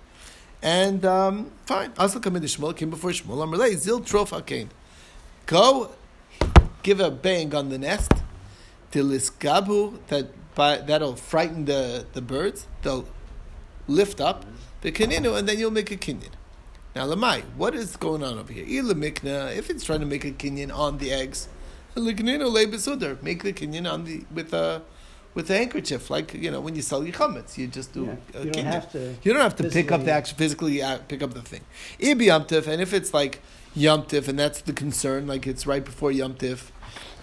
And 0.62 1.06
um, 1.06 1.52
fine. 1.66 1.92
Also 1.98 2.22
come 2.22 2.38
into 2.38 2.48
Shmuel, 2.48 2.74
came 2.78 2.90
before 2.90 3.10
Shmuel. 3.10 3.44
I'm 3.44 3.78
zil 3.78 4.00
trof 4.00 4.30
hakain. 4.30 4.70
Go, 5.48 5.92
give 6.82 7.02
a 7.02 7.12
bang 7.12 7.54
on 7.54 7.68
the 7.68 7.78
nest. 7.78 8.14
Till 8.92 9.08
gabu 9.08 10.00
that 10.08 10.30
by, 10.56 10.78
that'll 10.78 11.18
frighten 11.18 11.66
the, 11.66 12.06
the 12.14 12.22
birds. 12.22 12.68
They'll 12.84 13.06
lift 13.90 14.22
up 14.22 14.46
the 14.80 14.94
kininu, 14.94 15.38
and 15.38 15.50
then 15.50 15.60
you'll 15.60 15.72
make 15.72 15.92
a 15.92 15.98
kinyan. 15.98 16.32
Now, 16.96 17.08
Lamai, 17.08 17.42
what 17.58 17.76
is 17.76 17.98
going 17.98 18.24
on 18.24 18.40
over 18.40 18.54
here? 18.54 18.66
Ila 18.66 18.94
mikna, 18.94 19.54
if 19.54 19.70
it's 19.70 19.84
trying 19.84 20.00
to 20.00 20.06
make 20.06 20.24
a 20.24 20.32
kinyan 20.32 20.74
on 20.74 21.00
the 21.00 21.12
eggs, 21.12 21.50
make 21.98 22.16
the 22.16 22.24
kinyan 22.24 23.92
on 23.92 24.06
the 24.06 24.24
with 24.34 24.54
a 24.54 24.82
with 25.36 25.50
a 25.52 25.58
handkerchief, 25.58 26.10
like 26.10 26.34
you 26.34 26.50
know 26.50 26.60
when 26.62 26.76
you 26.76 26.82
sell 26.82 27.04
your 27.04 27.14
chametz, 27.14 27.58
you 27.58 27.68
just 27.68 27.94
do 27.94 28.06
Yeah, 28.34 28.42
you 28.42 28.52
don't 28.52 28.66
have 28.66 28.92
to 28.94 29.16
You 29.24 29.34
don't 29.34 29.42
have 29.44 29.56
to 29.58 29.64
pick 29.70 29.92
up 29.92 30.00
the 30.00 30.06
physically- 30.06 30.12
actual 30.12 30.38
physically 30.38 30.82
uh, 30.82 30.98
pick 31.08 31.22
up 31.22 31.34
the 31.34 31.42
thing. 31.42 31.62
Ibi 32.00 32.26
yomtiv, 32.28 32.66
and 32.68 32.82
if 32.82 32.94
it's 32.94 33.14
like 33.14 33.42
yomtiv, 33.78 34.28
and 34.28 34.40
that's 34.40 34.62
the 34.62 34.74
concern, 34.74 35.28
like 35.28 35.46
it's 35.46 35.68
right 35.68 35.84
before 35.86 36.12
yomtiv, 36.12 36.72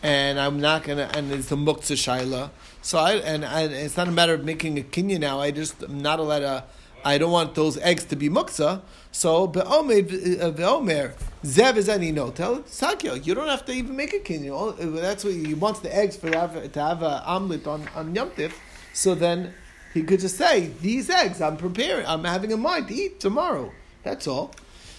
and 0.02 0.38
I'm 0.38 0.60
not 0.60 0.84
gonna, 0.84 1.10
and 1.14 1.32
it's 1.32 1.48
the 1.48 1.56
muktzah 1.56 1.96
shaila. 1.96 2.50
So 2.82 2.98
I 2.98 3.12
and, 3.14 3.44
and 3.44 3.72
it's 3.72 3.96
not 3.96 4.08
a 4.08 4.12
matter 4.12 4.34
of 4.34 4.44
making 4.44 4.78
a 4.78 4.82
kinyan 4.82 5.20
now. 5.20 5.40
I 5.40 5.50
just 5.50 5.82
am 5.82 6.00
not 6.00 6.20
allowed 6.20 6.40
to. 6.40 6.64
I 7.04 7.18
don't 7.18 7.32
want 7.32 7.54
those 7.54 7.78
eggs 7.78 8.04
to 8.06 8.16
be 8.16 8.28
muktzah. 8.28 8.82
So 9.10 9.46
be'omer 9.46 9.94
uh, 9.94 10.50
be'omer 10.50 11.14
zev 11.44 11.76
is 11.76 11.88
any 11.88 12.12
no. 12.12 12.30
Tell 12.30 12.62
Sakyo, 12.62 13.24
you 13.24 13.34
don't 13.34 13.48
have 13.48 13.64
to 13.66 13.72
even 13.72 13.96
make 13.96 14.14
a 14.14 14.20
kinyan. 14.20 14.96
Uh, 14.96 15.00
that's 15.00 15.24
what 15.24 15.34
he 15.34 15.54
wants 15.54 15.80
the 15.80 15.94
eggs 15.94 16.16
for 16.16 16.30
to 16.30 16.38
have, 16.38 16.72
to 16.72 16.80
have 16.80 17.02
a 17.02 17.22
omelet 17.26 17.66
on 17.66 17.88
on 17.94 18.14
yomtiv. 18.14 18.52
So 18.94 19.14
then 19.14 19.52
he 19.92 20.02
could 20.02 20.20
just 20.20 20.38
say, 20.38 20.70
"These 20.80 21.10
eggs, 21.10 21.40
I'm 21.40 21.56
preparing. 21.56 22.06
I'm 22.06 22.24
having 22.24 22.50
in 22.50 22.60
mind 22.60 22.88
to 22.88 22.94
eat 22.94 23.20
tomorrow." 23.20 23.72
That's 24.02 24.26
all. 24.26 24.52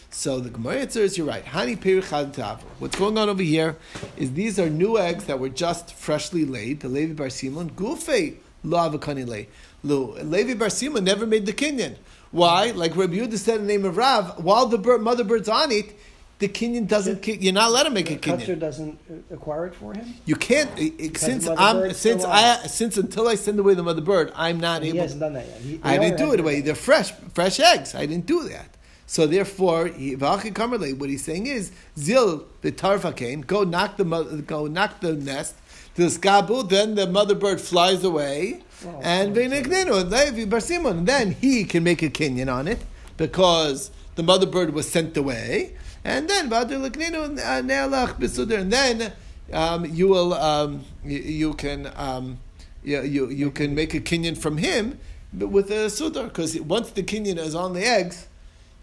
So 0.10 0.40
the 0.40 0.50
Gemara 0.50 0.82
answers, 0.82 1.18
"You're 1.18 1.28
right." 1.28 1.46
Hani. 1.46 2.62
What's 2.80 2.98
going 2.98 3.18
on 3.18 3.30
over 3.30 3.42
here 3.42 3.78
is 4.18 4.34
these 4.34 4.60
are 4.60 4.70
new 4.70 5.00
eggs 5.00 5.24
that 5.26 5.40
were 5.40 5.50
just 5.50 5.94
freshly 5.94 6.46
laid. 6.46 6.82
The 6.82 6.90
Levi 6.90 7.14
Bar 7.14 7.30
Simon 7.30 7.72
gufe 7.72 8.36
lo 8.64 8.78
avakani 8.78 9.48
Lo 9.84 10.16
Levi 10.22 10.54
Bar 10.54 10.70
Simon 10.70 11.04
never 11.04 11.26
made 11.28 11.46
the 11.46 11.54
kinyan. 11.54 11.96
Why? 12.32 12.72
Like 12.72 12.96
Rabbi 12.96 13.16
Yehuda 13.16 13.38
said 13.38 13.60
in 13.60 13.68
the 13.68 13.74
name 13.74 13.86
of 13.86 13.98
Rav, 13.98 14.44
while 14.44 14.66
the 14.66 14.78
bird, 14.78 15.02
mother 15.02 15.24
bird's 15.24 15.50
on 15.50 15.72
it, 15.72 15.94
the 16.40 16.48
kinyan 16.48 16.88
doesn't. 16.88 17.26
You're 17.28 17.54
not 17.54 17.70
allowed 17.70 17.84
to 17.84 17.90
make 17.92 18.10
a 18.10 18.16
kinyan. 18.16 18.60
doesn't 18.60 19.00
uh, 19.10 19.36
acquire 19.36 19.68
it 19.68 19.76
for 19.76 19.94
him? 19.94 20.14
You 20.26 20.36
can't 20.36 20.70
it- 20.80 20.94
it- 20.98 21.18
since 21.18 21.48
I'm 21.48 21.94
since 21.94 22.24
I 22.26 22.66
since 22.68 22.98
until 22.98 23.28
I 23.28 23.36
send 23.36 23.60
away 23.60 23.74
the 23.74 23.84
mother 23.84 24.02
bird, 24.02 24.32
I'm 24.36 24.60
not 24.60 24.82
And 24.84 24.92
he 24.94 24.98
hasn't 24.98 25.20
done 25.20 25.34
that 25.34 25.48
yet. 25.48 25.62
He- 25.62 25.80
I 25.84 25.98
didn't 25.98 26.18
do 26.18 26.34
it 26.34 26.40
away. 26.40 26.62
They're 26.62 26.76
fresh, 26.76 27.12
fresh 27.34 27.60
eggs. 27.60 27.94
I 27.94 28.06
didn't 28.06 28.26
do 28.26 28.48
that. 28.50 28.70
So 29.06 29.28
therefore, 29.28 29.88
he- 29.88 30.16
what 30.16 31.10
he's 31.10 31.24
saying 31.24 31.46
is 31.46 31.72
zil 32.00 32.46
the 32.62 32.72
tarfakein. 32.72 33.46
Go 33.46 33.64
knock 33.64 33.98
the 33.98 34.06
mother, 34.06 34.38
go 34.38 34.66
knock 34.68 35.02
the 35.02 35.14
nest. 35.14 35.56
The 35.96 36.06
skabu, 36.06 36.68
then 36.68 36.96
the 36.96 37.06
mother 37.06 37.36
bird 37.36 37.62
flies 37.62 38.04
away, 38.04 38.64
Oh, 38.86 39.00
and 39.02 39.38
okay. 39.38 39.48
v'negnenu 39.48 40.02
and 40.02 40.12
Levi 40.12 40.46
bar 40.46 40.60
Simon. 40.60 41.06
Then 41.06 41.32
he 41.32 41.64
can 41.64 41.84
make 41.84 42.02
a 42.02 42.10
kinyan 42.10 42.54
on 42.54 42.68
it 42.68 42.80
because 43.18 43.92
the 44.16 44.24
mother 44.24 44.46
bird 44.46 44.74
was 44.74 44.90
sent 44.90 45.16
away, 45.16 45.76
and 46.04 46.30
then 46.30 46.50
v'adir 46.50 46.90
leknenu 46.90 47.36
ne'alach 47.36 48.20
b'suder, 48.20 48.60
and 48.60 48.74
then 48.74 49.14
um, 49.52 49.86
you 49.86 50.08
will 50.08 50.34
um, 50.34 50.84
you, 51.04 51.20
you 51.20 51.54
can 51.54 51.92
um, 51.96 52.40
you, 52.84 53.02
you 53.02 53.30
you 53.30 53.52
can 53.52 53.74
make 53.76 53.94
a 53.94 54.00
kinyan 54.00 54.38
from 54.38 54.58
him, 54.58 55.00
but 55.32 55.48
with 55.48 55.70
a 55.72 55.86
sudar 55.88 56.26
because 56.26 56.60
once 56.62 56.92
the 56.92 57.04
kinyan 57.04 57.38
is 57.38 57.56
on 57.56 57.74
the 57.74 57.86
eggs, 57.86 58.28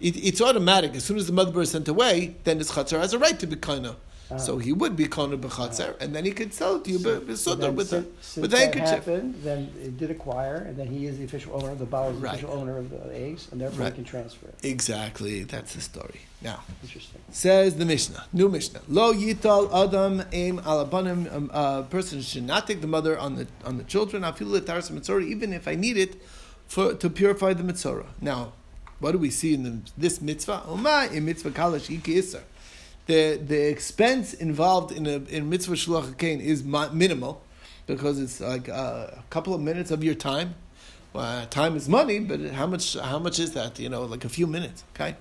it, 0.01 0.17
it's 0.17 0.41
automatic. 0.41 0.95
As 0.95 1.05
soon 1.05 1.19
as 1.19 1.27
the 1.27 1.33
mother 1.33 1.53
bird 1.53 1.63
is 1.63 1.71
sent 1.73 1.89
away, 1.89 2.37
then 2.45 2.59
his 2.59 2.71
chatzar 2.71 3.01
has 3.01 3.13
a 3.13 3.19
right 3.19 3.39
to 3.39 3.47
be 3.47 3.57
kana. 3.57 3.97
So 4.39 4.59
he 4.59 4.73
would 4.73 4.95
be 4.97 5.07
kana 5.09 5.37
b'chatzar, 5.37 6.01
and 6.01 6.15
then 6.15 6.25
he 6.25 6.31
could 6.31 6.55
sell 6.55 6.77
it 6.77 6.85
to 6.85 6.91
you 6.93 6.99
So- 6.99 7.21
b'sudar 7.21 7.37
so 7.37 7.55
then 7.57 7.75
with 7.77 7.93
a 7.93 8.03
since- 8.03 8.07
since 8.21 8.43
with 8.43 8.55
a 8.55 8.59
handkerchief. 8.59 8.89
happened, 8.89 9.35
then 9.43 9.73
it 9.83 9.99
did 9.99 10.11
acquire, 10.11 10.57
and 10.57 10.77
then 10.77 10.87
he 10.87 11.07
is 11.07 11.19
the 11.19 11.25
official 11.25 11.55
owner 11.57 11.71
of 11.71 11.79
the 11.79 11.85
Baal, 11.87 12.11
is 12.11 12.17
the 12.17 12.23
Right. 12.23 12.35
official 12.35 12.53
owner 12.53 12.77
of 12.79 12.91
the 12.91 13.15
eggs, 13.15 13.49
and 13.51 13.61
therefore 13.61 13.81
Right. 13.85 13.93
he 13.93 13.97
can 13.97 14.05
transfer 14.05 14.47
it. 14.47 14.55
Exactly, 14.63 15.43
that's 15.45 15.75
the 15.75 15.81
story. 15.81 16.21
Now. 16.43 16.63
Interesting. 16.83 17.21
Says 17.33 17.75
the 17.77 17.85
Mishnah, 17.85 18.25
new 18.33 18.49
Mishnah. 18.49 18.81
Lo 18.89 19.13
yital 19.13 19.69
adam 19.75 20.23
aim 20.33 20.59
alabanim. 20.61 21.31
Um, 21.35 21.51
a 21.53 21.83
person 21.83 22.21
should 22.23 22.45
not 22.47 22.67
take 22.67 22.81
the 22.81 22.87
mother 22.87 23.19
on 23.19 23.37
the 23.37 23.47
on 23.65 23.77
the 23.79 23.85
children. 23.85 24.25
I 24.25 24.33
feel 24.33 24.59
taras 24.61 24.91
mitzvah, 24.91 25.19
even 25.21 25.53
if 25.53 25.69
I 25.69 25.75
need 25.75 25.97
it 25.99 26.21
for 26.67 26.95
to 26.95 27.11
purify 27.11 27.53
the 27.53 27.63
mitzvah. 27.65 28.07
Now, 28.23 28.53
what 29.01 29.13
do 29.13 29.19
we 29.19 29.31
see 29.31 29.53
in 29.55 29.63
the, 29.65 29.79
this 29.99 30.21
mitzvah? 30.23 30.63
Umay 30.69 31.13
in 31.13 31.25
mitzvah 31.27 31.51
kalash 31.51 31.91
iki 31.91 32.17
iser. 32.19 32.43
The 33.11 33.41
the 33.45 33.69
expense 33.69 34.35
involved 34.35 34.93
in 34.93 35.05
a 35.05 35.17
in 35.37 35.51
mitzvah 35.51 35.75
shluach 35.75 36.17
kain 36.17 36.41
is 36.41 36.63
minimal 36.63 37.43
because 37.89 38.21
it's 38.21 38.39
like 38.41 38.69
uh, 38.69 39.09
a 39.23 39.25
couple 39.31 39.53
of 39.53 39.61
minutes 39.61 39.91
of 39.91 40.05
your 40.05 40.15
time. 40.15 40.55
Well, 41.13 41.45
time 41.47 41.75
is 41.75 41.89
money, 41.89 42.21
but 42.21 42.39
how 42.53 42.69
much 42.69 42.97
how 42.97 43.19
much 43.19 43.41
is 43.41 43.51
that? 43.55 43.81
You 43.81 43.89
know, 43.89 44.05
like 44.05 44.25
a 44.25 44.29
few 44.29 44.47
minutes. 44.47 44.85
Okay. 44.95 45.17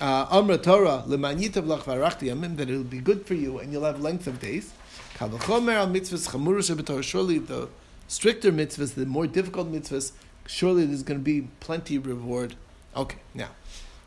Uh, 0.00 0.26
Amra 0.30 0.56
Torah 0.56 1.04
lemanyitav 1.06 1.66
lach 1.66 2.56
that 2.56 2.70
it'll 2.70 2.84
be 2.84 3.00
good 3.00 3.26
for 3.26 3.34
you 3.34 3.58
and 3.58 3.70
you'll 3.70 3.84
have 3.84 4.00
length 4.00 4.26
of 4.26 4.40
days. 4.40 4.72
Kavachomer 5.16 5.74
al 5.74 5.88
mitzvahs 5.88 6.30
chamuru 6.30 6.62
shebetorah. 6.68 7.02
Surely 7.02 7.38
the 7.38 7.68
stricter 8.08 8.50
mitzvahs, 8.50 8.94
the 8.94 9.04
more 9.04 9.26
difficult 9.26 9.70
mitzvahs, 9.70 10.12
surely 10.46 10.86
there's 10.86 11.02
going 11.02 11.20
to 11.20 11.24
be 11.24 11.48
plenty 11.60 11.98
reward. 11.98 12.54
Okay, 12.96 13.18
now 13.34 13.50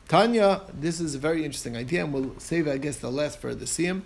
Tanya, 0.09 0.61
this 0.73 0.99
is 0.99 1.13
a 1.13 1.19
very 1.19 1.45
interesting 1.45 1.77
idea, 1.77 2.03
and 2.03 2.11
we'll 2.11 2.33
save, 2.39 2.67
I 2.67 2.79
guess, 2.79 2.97
the 2.97 3.11
last 3.11 3.39
for 3.39 3.53
the 3.53 3.65
siyum. 3.65 4.01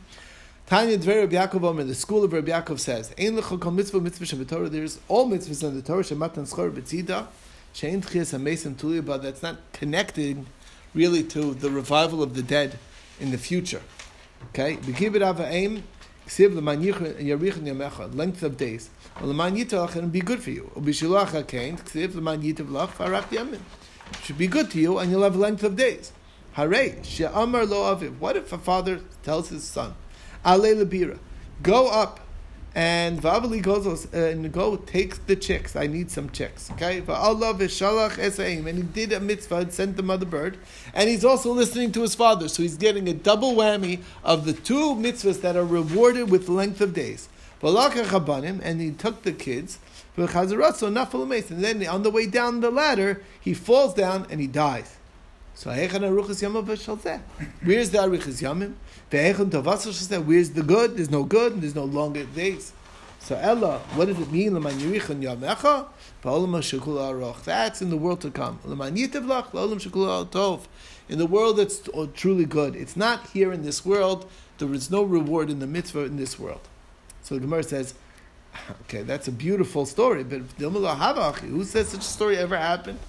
Tanya 0.66 0.98
Dver 0.98 1.22
Rabbi 1.22 1.38
Yaakov 1.38 1.64
Omer, 1.64 1.86
the 1.86 1.96
school 1.96 2.26
of 2.26 2.34
Rabbi 2.34 2.52
Yaakov 2.52 2.78
says, 2.78 3.14
Ein 3.18 3.38
lecho 3.38 3.58
kol 3.58 3.72
mitzvah 3.72 4.02
mitzvah 4.02 4.26
shebetorah. 4.26 4.70
There's 4.70 5.00
all 5.08 5.30
mitzvahs 5.30 5.64
in 5.64 5.76
the 5.76 5.82
Torah 5.82 6.04
shematan 6.04 6.46
schor 6.46 6.72
betzida 6.72 7.28
shein 7.74 8.04
tchias 8.04 8.38
hamesim 8.38 8.76
tulia, 8.76 9.06
but 9.06 9.24
that's 9.24 9.42
not 9.42 9.60
connected 9.72 10.46
really 10.94 11.24
to 11.24 11.54
the 11.54 11.70
revival 11.70 12.22
of 12.22 12.36
the 12.36 12.44
dead 12.44 12.78
in 13.22 13.32
the 13.32 13.38
future. 13.38 13.82
Okay, 14.50 14.76
B'kibud 14.76 15.26
ava 15.26 15.48
aim, 15.50 15.86
Ksiv 16.28 16.52
yamecha, 16.52 18.14
length 18.14 18.44
of 18.44 18.58
days. 18.58 18.90
Well, 19.22 19.30
l'man 19.30 19.56
yitach, 19.56 19.96
and 19.96 20.12
be 20.12 20.20
good 20.20 20.44
for 20.44 20.52
you. 20.52 20.70
Ubishilach 20.76 21.48
kain, 21.48 21.78
ksiv 21.78 22.16
l'man 22.16 22.42
yitav 22.42 22.68
lach, 22.68 22.90
farach 22.90 23.30
yamin. 23.30 23.62
Should 24.22 24.38
be 24.38 24.48
good 24.48 24.72
to 24.72 24.80
you, 24.80 25.00
and 25.00 25.12
you'll 25.12 25.24
have 25.24 25.36
length 25.36 25.64
of 25.64 25.76
days. 25.76 26.12
Hare, 26.54 27.04
she'amar 27.04 27.66
lo 27.66 27.96
aviv. 27.96 28.20
What 28.20 28.38
if 28.38 28.54
a 28.54 28.58
father 28.58 29.02
tells 29.24 29.50
his 29.50 29.64
son, 29.64 29.96
Ale 30.46 30.76
lebira, 30.76 31.20
go 31.62 31.88
up 31.88 32.20
and 32.76 33.22
Vavali 33.22 33.62
goes 33.62 34.08
uh, 34.14 34.18
and 34.18 34.52
go 34.52 34.78
take 34.78 35.28
the 35.28 35.36
chicks. 35.36 35.76
I 35.76 35.88
need 35.88 36.10
some 36.10 36.30
chicks. 36.32 36.72
Okay, 36.72 37.04
Allah 37.08 37.54
v'shalach 37.54 38.14
esaim, 38.14 38.66
and 38.68 38.78
he 38.78 38.84
did 38.84 39.14
a 39.14 39.20
mitzvah 39.20 39.58
and 39.58 39.74
sent 39.74 39.96
the 39.96 40.04
mother 40.04 40.26
bird, 40.26 40.58
and 40.94 41.10
he's 41.10 41.24
also 41.24 41.52
listening 41.52 41.92
to 41.92 42.02
his 42.02 42.16
father, 42.16 42.48
so 42.48 42.64
he's 42.64 42.78
getting 42.78 43.08
a 43.08 43.14
double 43.14 43.54
whammy 43.54 44.02
of 44.24 44.46
the 44.46 44.54
two 44.54 44.96
mitzvahs 44.96 45.42
that 45.42 45.56
are 45.56 45.66
rewarded 45.66 46.32
with 46.32 46.50
length 46.50 46.82
of 46.82 46.94
days. 46.94 47.30
And 47.64 48.82
he 48.82 48.92
took 48.92 49.24
the 49.24 49.32
kids. 49.32 49.80
And 50.16 50.28
then 50.28 51.88
on 51.88 52.04
the 52.04 52.12
way 52.12 52.28
down 52.28 52.60
the 52.60 52.70
ladder, 52.70 53.24
he 53.40 53.54
falls 53.54 53.94
down 53.94 54.28
and 54.30 54.42
he 54.42 54.48
dies. 54.48 54.98
So. 55.56 55.70
Where's 55.70 55.92
the 55.92 56.00
Aruchas 56.00 56.42
Yamim? 58.42 58.74
Where's 60.26 60.50
the 60.50 60.64
good? 60.64 60.98
There's 60.98 61.12
no 61.12 61.24
good, 61.24 61.54
and 61.54 61.62
there's 61.62 61.76
no 61.76 61.86
longer 61.86 62.26
days. 62.26 62.74
So 63.20 63.38
Ella, 63.38 63.80
what 63.96 64.08
does 64.08 64.20
it 64.20 64.32
mean? 64.32 64.56
That's 67.46 67.82
in 67.82 67.90
the 67.90 67.98
world 67.98 68.22
to 68.22 68.32
come. 68.32 68.60
In 71.10 71.18
the 71.18 71.26
world 71.26 71.58
that's 71.58 71.90
uh, 71.90 72.08
truly 72.14 72.46
good. 72.46 72.76
It's 72.76 72.96
not 72.98 73.28
here 73.28 73.54
in 73.54 73.62
this 73.62 73.86
world. 73.86 74.30
There 74.58 74.74
is 74.74 74.92
no 74.92 75.04
reward 75.04 75.50
in 75.50 75.60
the 75.60 75.68
mitzvah 75.68 76.06
in 76.06 76.18
this 76.18 76.38
world. 76.38 76.68
So 77.24 77.36
the 77.36 77.42
Gemara 77.42 77.64
says, 77.64 77.96
okay, 78.84 79.02
that's 79.02 79.28
a 79.28 79.32
beautiful 79.32 79.86
story, 79.86 80.24
but 80.24 80.42
who 80.60 81.64
says 81.64 81.88
such 81.90 82.02
a 82.02 82.04
story 82.04 82.38
ever 82.38 82.56
happened? 82.58 83.00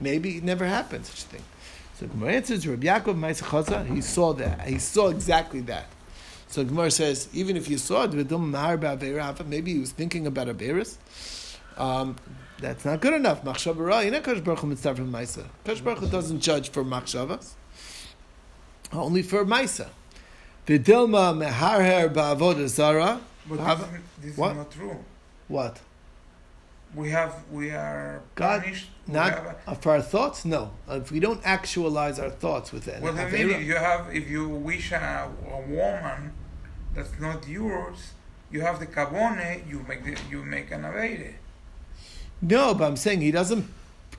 Maybe 0.00 0.36
it 0.36 0.44
never 0.44 0.66
happened, 0.66 1.06
such 1.06 1.22
a 1.22 1.28
thing. 1.28 1.42
So 1.94 2.06
Gemara 2.06 2.32
answers, 2.34 2.66
Rabbi 2.66 2.86
Yaakov 2.86 3.16
Ma'asachaza, 3.16 3.86
he 3.94 4.02
saw 4.02 4.34
that. 4.34 4.68
He 4.68 4.78
saw 4.78 5.08
exactly 5.08 5.60
that. 5.62 5.86
So 6.48 6.62
Gemara 6.64 6.90
says, 6.90 7.28
even 7.32 7.56
if 7.56 7.68
you 7.70 7.78
saw 7.78 8.04
it, 8.04 8.12
maybe 8.12 9.72
he 9.72 9.78
was 9.78 9.92
thinking 9.92 10.26
about 10.26 10.48
Averis. 10.48 10.98
Um, 11.78 12.16
that's 12.58 12.84
not 12.84 13.00
good 13.00 13.14
enough. 13.14 13.44
Machshava 13.44 13.86
Ra, 13.86 14.00
you 14.00 14.10
know 14.10 14.20
Kosh 14.20 14.40
Baruch 14.40 14.60
Hu 14.60 14.66
mitzvah 14.66 14.94
from 14.94 15.12
Maisa. 15.12 15.44
Kosh 15.64 15.80
Baruch 15.80 15.98
Hu 16.00 16.08
doesn't 16.08 16.40
judge 16.40 16.70
for 16.70 16.84
Machshavas, 16.84 17.54
only 18.92 19.22
for 19.22 19.44
Maisa. 19.44 19.88
Vidilma 20.66 21.32
Meharher 21.36 22.12
Ba'avodah 22.12 22.66
Zara. 22.68 23.20
But 23.48 23.60
Have- 23.60 23.78
this, 23.80 23.88
is- 23.88 24.04
this 24.20 24.32
is 24.32 24.38
not 24.38 24.70
true. 24.70 24.96
What? 25.48 25.80
We 26.94 27.10
have 27.10 27.34
we 27.50 27.70
are 27.70 28.22
God, 28.36 28.62
punished. 28.62 28.88
Not 29.06 29.32
uh, 29.66 29.74
for 29.74 29.92
our 29.92 30.00
thoughts? 30.00 30.44
No. 30.44 30.70
If 30.88 31.10
we 31.10 31.20
don't 31.20 31.40
actualize 31.44 32.18
our 32.18 32.30
thoughts 32.30 32.72
with 32.72 32.88
it. 32.88 33.02
well, 33.02 33.18
I 33.18 33.30
mean, 33.30 33.50
if 33.50 33.62
you 33.62 33.74
have 33.74 34.14
if 34.14 34.30
you 34.30 34.48
wish 34.48 34.92
a, 34.92 35.30
a 35.50 35.60
woman 35.68 36.32
that's 36.94 37.18
not 37.20 37.46
yours, 37.48 38.12
you 38.50 38.60
have 38.62 38.78
the 38.80 38.86
kabone. 38.86 39.68
You 39.68 39.84
make 39.88 40.04
the, 40.04 40.16
you 40.30 40.42
make 40.44 40.70
an 40.70 40.82
avere. 40.82 41.34
No, 42.40 42.72
but 42.74 42.84
I'm 42.84 42.96
saying 42.96 43.20
he 43.20 43.30
doesn't 43.30 43.66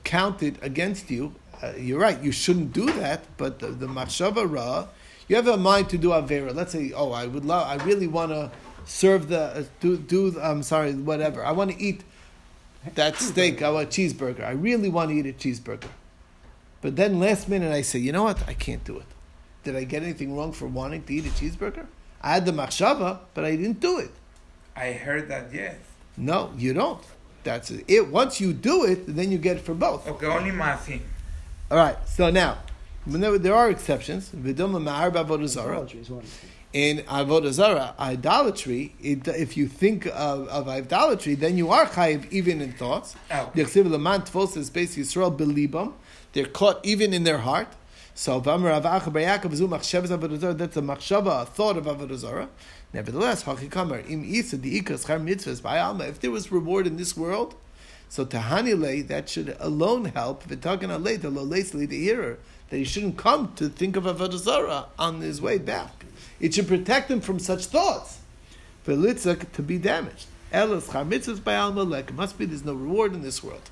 count 0.04 0.42
it 0.42 0.56
against 0.62 1.10
you. 1.10 1.34
Uh, 1.62 1.72
you're 1.76 1.98
right. 1.98 2.22
You 2.22 2.32
shouldn't 2.32 2.72
do 2.72 2.86
that. 2.92 3.24
But 3.36 3.58
the, 3.58 3.68
the 3.68 3.86
machshava 3.86 4.48
ra, 4.48 4.86
you 5.26 5.36
have 5.36 5.48
a 5.48 5.56
mind 5.56 5.88
to 5.90 5.98
do 5.98 6.10
avera. 6.10 6.54
Let's 6.54 6.72
say, 6.72 6.92
oh, 6.94 7.12
I 7.12 7.26
would 7.26 7.44
love. 7.44 7.66
I 7.66 7.82
really 7.84 8.06
want 8.06 8.30
to 8.32 8.50
serve 8.88 9.28
the 9.28 9.40
uh, 9.40 9.62
do 9.80 9.96
do. 9.96 10.38
I'm 10.40 10.62
sorry, 10.62 10.94
whatever. 10.94 11.44
I 11.44 11.52
want 11.52 11.70
to 11.70 11.80
eat 11.80 12.02
that 12.94 13.16
steak. 13.16 13.62
I 13.62 13.70
want 13.70 13.86
a 13.86 14.00
cheeseburger. 14.00 14.44
I 14.44 14.52
really 14.52 14.88
want 14.88 15.10
to 15.10 15.16
eat 15.16 15.26
a 15.26 15.32
cheeseburger. 15.32 15.88
But 16.80 16.96
then 16.96 17.20
last 17.20 17.48
minute 17.48 17.72
I 17.72 17.82
say, 17.82 17.98
you 17.98 18.12
know 18.12 18.24
what? 18.24 18.48
I 18.48 18.54
can't 18.54 18.84
do 18.84 18.98
it. 18.98 19.06
Did 19.64 19.76
I 19.76 19.84
get 19.84 20.02
anything 20.02 20.36
wrong 20.36 20.52
for 20.52 20.66
wanting 20.66 21.02
to 21.04 21.12
eat 21.12 21.26
a 21.26 21.30
cheeseburger? 21.30 21.86
I 22.22 22.34
had 22.34 22.46
the 22.46 22.52
machshava, 22.52 23.20
but 23.34 23.44
I 23.44 23.56
didn't 23.56 23.80
do 23.80 23.98
it. 23.98 24.10
I 24.74 24.92
heard 24.92 25.28
that 25.28 25.52
yes. 25.52 25.76
No, 26.16 26.52
you 26.56 26.72
don't. 26.72 27.02
That's 27.44 27.70
it. 27.70 28.08
Once 28.08 28.40
you 28.40 28.52
do 28.52 28.84
it, 28.84 29.06
then 29.06 29.30
you 29.30 29.38
get 29.38 29.56
it 29.58 29.62
for 29.62 29.74
both. 29.74 30.06
Okay, 30.08 30.26
only 30.26 30.50
mathing. 30.50 31.00
All 31.70 31.78
right. 31.78 31.96
So 32.08 32.30
now, 32.30 32.58
there, 33.06 33.38
there 33.38 33.54
are 33.54 33.70
exceptions. 33.70 34.30
Viduma 34.30 34.80
ma'ar 34.82 35.12
b'avodah 35.12 35.46
zara. 35.46 35.72
Idolatry 35.72 36.00
is 36.00 36.10
one. 36.10 36.24
In 36.72 36.98
avodah 36.98 37.50
zara, 37.50 37.94
idolatry. 37.98 38.94
It, 39.00 39.26
if 39.26 39.56
you 39.56 39.68
think 39.68 40.06
of, 40.06 40.48
of 40.48 40.68
idolatry, 40.68 41.34
then 41.34 41.56
you 41.56 41.70
are 41.70 41.86
chayiv 41.86 42.30
even 42.30 42.60
in 42.60 42.72
thoughts. 42.72 43.16
Oh. 43.30 43.46
Okay. 43.46 43.62
Yechsiv 43.62 43.90
leman 43.90 44.22
tvos 44.22 44.56
is 44.56 44.68
basically 44.68 45.04
Yisrael 45.04 45.36
belibam. 45.36 45.94
They're 46.34 46.44
caught 46.44 46.84
even 46.84 47.14
in 47.14 47.24
their 47.24 47.38
heart. 47.38 47.68
So 48.14 48.40
v'amar 48.40 48.70
Rav 48.70 48.84
Acha 48.84 49.12
bar 49.12 49.22
Yaakov 49.22 49.52
avodah 49.52 50.38
zara. 50.38 50.54
That's 50.54 50.76
a 50.76 50.82
machshava, 50.82 51.42
a 51.42 51.46
thought 51.46 51.78
of 51.78 51.86
avodah 51.86 52.16
zara. 52.16 52.48
Nevertheless, 52.92 53.46
im 53.46 54.24
isa 54.24 54.58
diikas 54.58 55.06
char 55.06 55.18
mitzvahs 55.18 55.62
by 55.62 55.78
alma. 55.78 56.04
If 56.04 56.20
there 56.20 56.30
was 56.30 56.52
reward 56.52 56.86
in 56.86 56.96
this 56.96 57.16
world. 57.16 57.54
So 58.08 58.24
Tahanile, 58.24 59.06
that 59.08 59.28
should 59.28 59.56
alone 59.60 60.06
help. 60.06 60.44
V'tagan 60.44 60.90
alei 60.90 61.20
the 61.20 61.30
lo 61.30 61.44
leisli 61.44 61.88
the 61.88 61.98
hearer 61.98 62.38
that 62.70 62.76
he 62.76 62.84
shouldn't 62.84 63.16
come 63.16 63.52
to 63.56 63.68
think 63.68 63.96
of 63.96 64.04
avodah 64.04 64.38
zarah 64.38 64.86
on 64.98 65.20
his 65.20 65.40
way 65.40 65.58
back. 65.58 66.04
It 66.40 66.54
should 66.54 66.68
protect 66.68 67.10
him 67.10 67.20
from 67.20 67.38
such 67.38 67.66
thoughts. 67.66 68.18
For 68.82 68.92
litzak 68.94 69.52
to 69.52 69.62
be 69.62 69.78
damaged. 69.78 70.26
Elas 70.52 70.90
char 70.90 71.04
by 71.40 71.56
alma 71.56 71.82
lek. 71.82 72.10
It 72.10 72.14
must 72.14 72.38
be 72.38 72.46
there's 72.46 72.64
no 72.64 72.72
reward 72.72 73.12
in 73.12 73.22
this 73.22 73.44
world. 73.44 73.70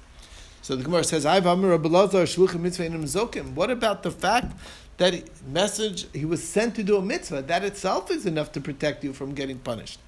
So 0.61 0.77
the 0.77 0.85
Gemara 0.85 1.05
says, 1.05 1.25
"I've 1.25 1.45
Rabbalazar 1.45 2.27
shluchim 2.27 2.61
mitzvah 2.61 2.87
in 2.87 3.03
zokim." 3.05 3.55
What 3.55 3.71
about 3.71 4.03
the 4.03 4.11
fact 4.11 4.53
that 4.99 5.23
message 5.47 6.07
he 6.13 6.25
was 6.25 6.43
sent 6.43 6.75
to 6.75 6.83
do 6.83 6.97
a 6.97 7.03
mitzvah? 7.03 7.43
That 7.43 7.65
itself 7.65 8.11
is 8.11 8.27
enough 8.27 8.53
to 8.53 8.61
protect 8.61 9.05
you 9.05 9.13
from 9.13 9.33
getting 9.33 9.59
punished. 9.59 10.01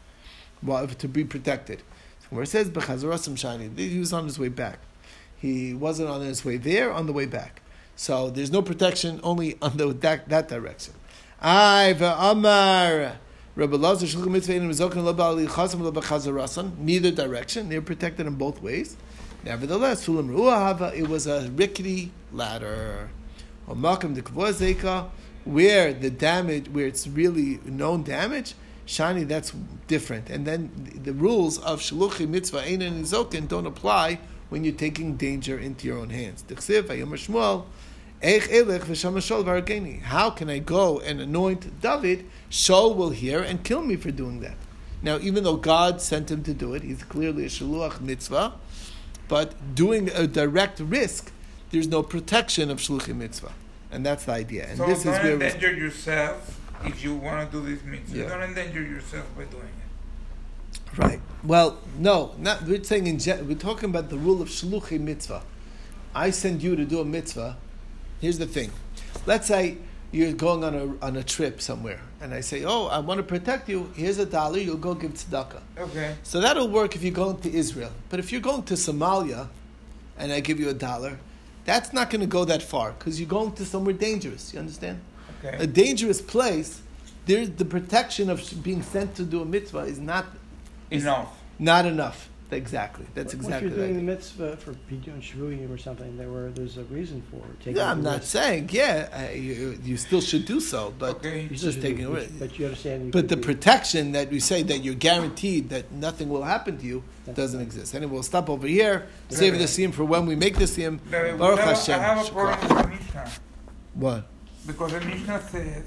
Well, 0.63 0.87
to 0.87 1.09
be 1.09 1.25
protected. 1.25 1.83
Where 2.31 2.43
it 2.43 2.49
says 2.49 2.71
b'chazarasim 2.71 3.35
shani, 3.35 3.77
he 3.79 3.99
was 3.99 4.13
on 4.13 4.25
his 4.25 4.39
way 4.39 4.49
back. 4.49 4.81
He 5.37 5.73
wasn't 5.73 6.11
on 6.11 6.21
his 6.21 6.45
way 6.45 6.57
there, 6.57 6.93
on 6.93 7.07
the 7.07 7.13
way 7.13 7.27
back. 7.27 7.63
So 7.97 8.31
there's 8.31 8.51
no 8.51 8.63
protection 8.63 9.21
only 9.23 9.57
on 9.63 9.77
the, 9.77 9.93
that, 9.93 10.29
that 10.29 10.49
direction. 10.49 10.95
Neither 11.41 12.09
direction. 17.11 17.69
They're 17.69 17.83
protected 17.83 18.27
in 18.27 18.35
both 18.35 18.63
ways. 18.63 18.97
Nevertheless, 19.45 20.09
it 20.09 21.09
was 21.09 21.27
a 21.27 21.51
rickety 21.51 22.13
ladder. 22.33 23.11
Where 25.45 25.93
the 25.93 26.11
damage, 26.11 26.69
where 26.69 26.87
it's 26.87 27.09
really 27.09 27.61
known 27.65 28.03
damage, 28.03 28.55
Shani, 28.89 29.29
that's 29.29 29.53
different. 29.87 30.31
And 30.31 30.47
then 30.47 30.71
the, 30.75 30.99
the 30.99 31.13
rules 31.13 31.59
of 31.59 31.81
Shaluchi 31.81 32.27
Mitzvah, 32.27 32.61
Ein 32.61 32.81
and 32.81 33.05
Nizokin 33.05 33.47
don't 33.47 33.67
apply 33.67 34.19
when 34.49 34.65
you're 34.65 34.73
taking 34.73 35.17
danger 35.17 35.59
into 35.59 35.87
your 35.87 35.99
own 35.99 36.09
hands. 36.09 36.43
Dichsiv, 36.43 36.85
Vayom 36.85 37.11
Shmuel, 37.11 37.67
Eich 38.23 38.49
Elech 38.49 38.81
v'Sham 38.81 39.19
Shol 39.19 39.45
v'Argeni. 39.45 40.01
How 40.01 40.31
can 40.31 40.49
I 40.49 40.59
go 40.59 41.01
and 41.01 41.21
anoint 41.21 41.83
David? 41.83 42.25
Shaul 42.51 42.97
will 42.97 43.11
hear 43.11 43.43
and 43.43 43.63
kill 43.63 43.83
me 43.83 43.97
for 43.97 44.11
doing 44.11 44.41
that. 44.41 44.57
Now, 45.03 45.19
even 45.19 45.45
though 45.45 45.59
God 45.59 46.01
sent 46.01 46.31
him 46.31 46.43
to 46.45 46.55
do 46.55 46.73
it, 46.73 46.83
he's 46.83 47.05
clearly 47.05 47.45
a 47.45 47.49
Shaluach 47.49 48.01
Mitzvah, 48.01 48.55
but 49.29 49.75
doing 49.75 50.09
a 50.15 50.27
direct 50.27 50.81
risk, 50.81 51.31
there's 51.71 51.89
no 51.89 52.03
protection 52.03 52.71
of 52.71 52.79
Shluchim 52.79 53.17
Mitzvah. 53.17 53.53
And 53.91 54.05
that's 54.05 54.25
the 54.25 54.33
idea. 54.33 54.67
And 54.67 54.79
so 54.79 54.87
this 54.87 55.01
is 55.01 55.05
where 55.05 55.35
endanger 55.35 55.75
yourself 55.75 56.59
if 56.85 57.03
you 57.03 57.15
want 57.15 57.51
to 57.51 57.61
do 57.61 57.65
this 57.65 57.85
mitzvah. 57.85 58.19
Yeah. 58.19 58.29
Don't 58.29 58.43
endanger 58.43 58.83
yourself 58.83 59.27
by 59.37 59.45
doing 59.45 59.65
it. 59.65 60.99
Right. 60.99 61.21
Well, 61.45 61.79
no, 61.99 62.35
not, 62.39 62.63
we're 62.63 62.83
saying 62.83 63.07
in 63.07 63.19
gen- 63.19 63.47
we're 63.47 63.57
talking 63.57 63.91
about 63.91 64.09
the 64.11 64.19
rule 64.19 64.43
of 64.43 64.49
shluchi 64.49 64.99
mitzvah. 64.99 65.43
I 66.15 66.31
send 66.31 66.63
you 66.63 66.77
to 66.77 66.85
do 66.85 67.01
a 67.01 67.05
mitzvah. 67.05 67.57
Here's 68.21 68.39
the 68.39 68.47
thing. 68.47 68.73
Let's 69.27 69.47
say 69.47 69.79
you're 70.11 70.33
going 70.33 70.65
on 70.65 70.75
a 70.75 71.05
on 71.05 71.17
a 71.17 71.23
trip 71.23 71.61
somewhere, 71.61 72.01
and 72.21 72.33
I 72.33 72.41
say, 72.41 72.65
"Oh, 72.65 72.87
I 72.87 72.99
want 72.99 73.19
to 73.19 73.23
protect 73.23 73.69
you. 73.69 73.93
Here's 73.95 74.19
a 74.19 74.27
dollar. 74.27 74.59
You'll 74.59 74.77
go 74.77 74.95
give 74.95 75.13
tzedakah." 75.13 75.61
Okay. 75.79 76.17
So 76.23 76.41
that'll 76.41 76.69
work 76.69 76.97
if 76.97 77.03
you're 77.03 77.13
going 77.13 77.39
to 77.41 77.53
Israel. 77.53 77.93
But 78.09 78.19
if 78.19 78.33
you're 78.33 78.41
going 78.41 78.63
to 78.65 78.75
Somalia, 78.75 79.49
and 80.19 80.33
I 80.33 80.41
give 80.41 80.59
you 80.59 80.71
a 80.71 80.75
dollar, 80.75 81.19
that's 81.65 81.93
not 81.93 82.11
going 82.11 82.23
to 82.23 82.27
go 82.27 82.45
that 82.47 82.63
far 82.63 82.93
because 82.93 83.21
you're 83.21 83.29
going 83.29 83.53
to 83.53 83.65
somewhere 83.65 83.95
dangerous. 83.95 84.53
You 84.53 84.61
understand? 84.61 85.01
Okay. 85.45 85.57
A 85.63 85.67
dangerous 85.67 86.21
place. 86.21 86.81
There, 87.27 87.47
the 87.47 87.65
protection 87.65 88.31
of 88.31 88.43
being 88.63 88.83
sent 88.83 89.15
to 89.17 89.23
do 89.23 89.43
a 89.43 89.45
mitzvah 89.45 89.81
is 89.81 89.99
not 89.99 90.27
Enough. 90.91 91.29
not 91.59 91.85
enough. 91.87 92.29
Exactly. 92.51 93.05
That's 93.15 93.35
But 93.35 93.41
exactly 93.45 93.69
If 93.69 93.77
you're 93.77 93.85
doing 93.87 93.97
right. 93.97 94.07
the 94.07 94.13
mitzvah 94.13 94.57
for 94.57 94.73
doing 94.91 95.21
shvuyim 95.21 95.69
or 95.71 95.77
something, 95.77 96.17
there 96.17 96.31
were 96.31 96.49
there's 96.49 96.79
a 96.79 96.85
reason 96.85 97.23
for 97.31 97.37
it. 97.37 97.59
taking 97.59 97.77
Yeah, 97.77 97.91
I'm 97.91 98.03
not 98.03 98.21
risk. 98.21 98.33
saying 98.33 98.71
yeah, 98.73 99.27
uh, 99.31 99.35
you, 99.35 99.79
you 99.85 99.99
still 99.99 100.23
should 100.23 100.47
do 100.47 100.59
so, 100.59 100.95
but 100.99 101.17
Okay. 101.17 101.43
You 101.43 101.49
it's 101.51 101.61
still 101.61 101.73
just 101.73 101.83
taking 101.83 102.07
a 102.07 102.11
risk. 102.11 102.31
But 102.39 102.59
you 102.59 102.65
understand. 102.65 103.05
You 103.05 103.11
But 103.13 103.29
the 103.29 103.37
be- 103.37 103.43
protection 103.43 104.13
that 104.13 104.31
we 104.31 104.41
say 104.41 104.63
that 104.63 104.79
you're 104.83 104.95
guaranteed 104.95 105.69
that 105.69 105.93
nothing 105.93 106.31
will 106.31 106.45
happen 106.45 106.79
to 106.79 106.87
you 106.87 107.05
doesn't 107.35 107.59
right. 107.59 107.67
exist. 107.67 107.95
Anyway, 107.95 108.13
we'll 108.13 108.23
stop 108.23 108.49
over 108.49 108.67
here. 108.67 109.07
Save 109.29 109.59
the 109.59 109.65
siyum 109.67 109.93
for 109.93 110.05
when 110.07 110.25
we 110.25 110.35
make 110.35 110.57
the 110.57 110.65
siyum. 110.65 111.01
But 111.11 111.27
I 111.27 111.33
Baruch 111.33 111.59
have, 111.59 111.69
I 111.69 111.73
Hashem. 111.75 112.01
have 112.01 112.27
a 112.27 112.31
problem 112.31 112.91
with 112.91 113.01
Mishnah 113.01 113.31
What? 113.93 114.27
Because 114.69 114.93
the 114.93 115.01
Mishnah 115.01 115.43
says 115.49 115.85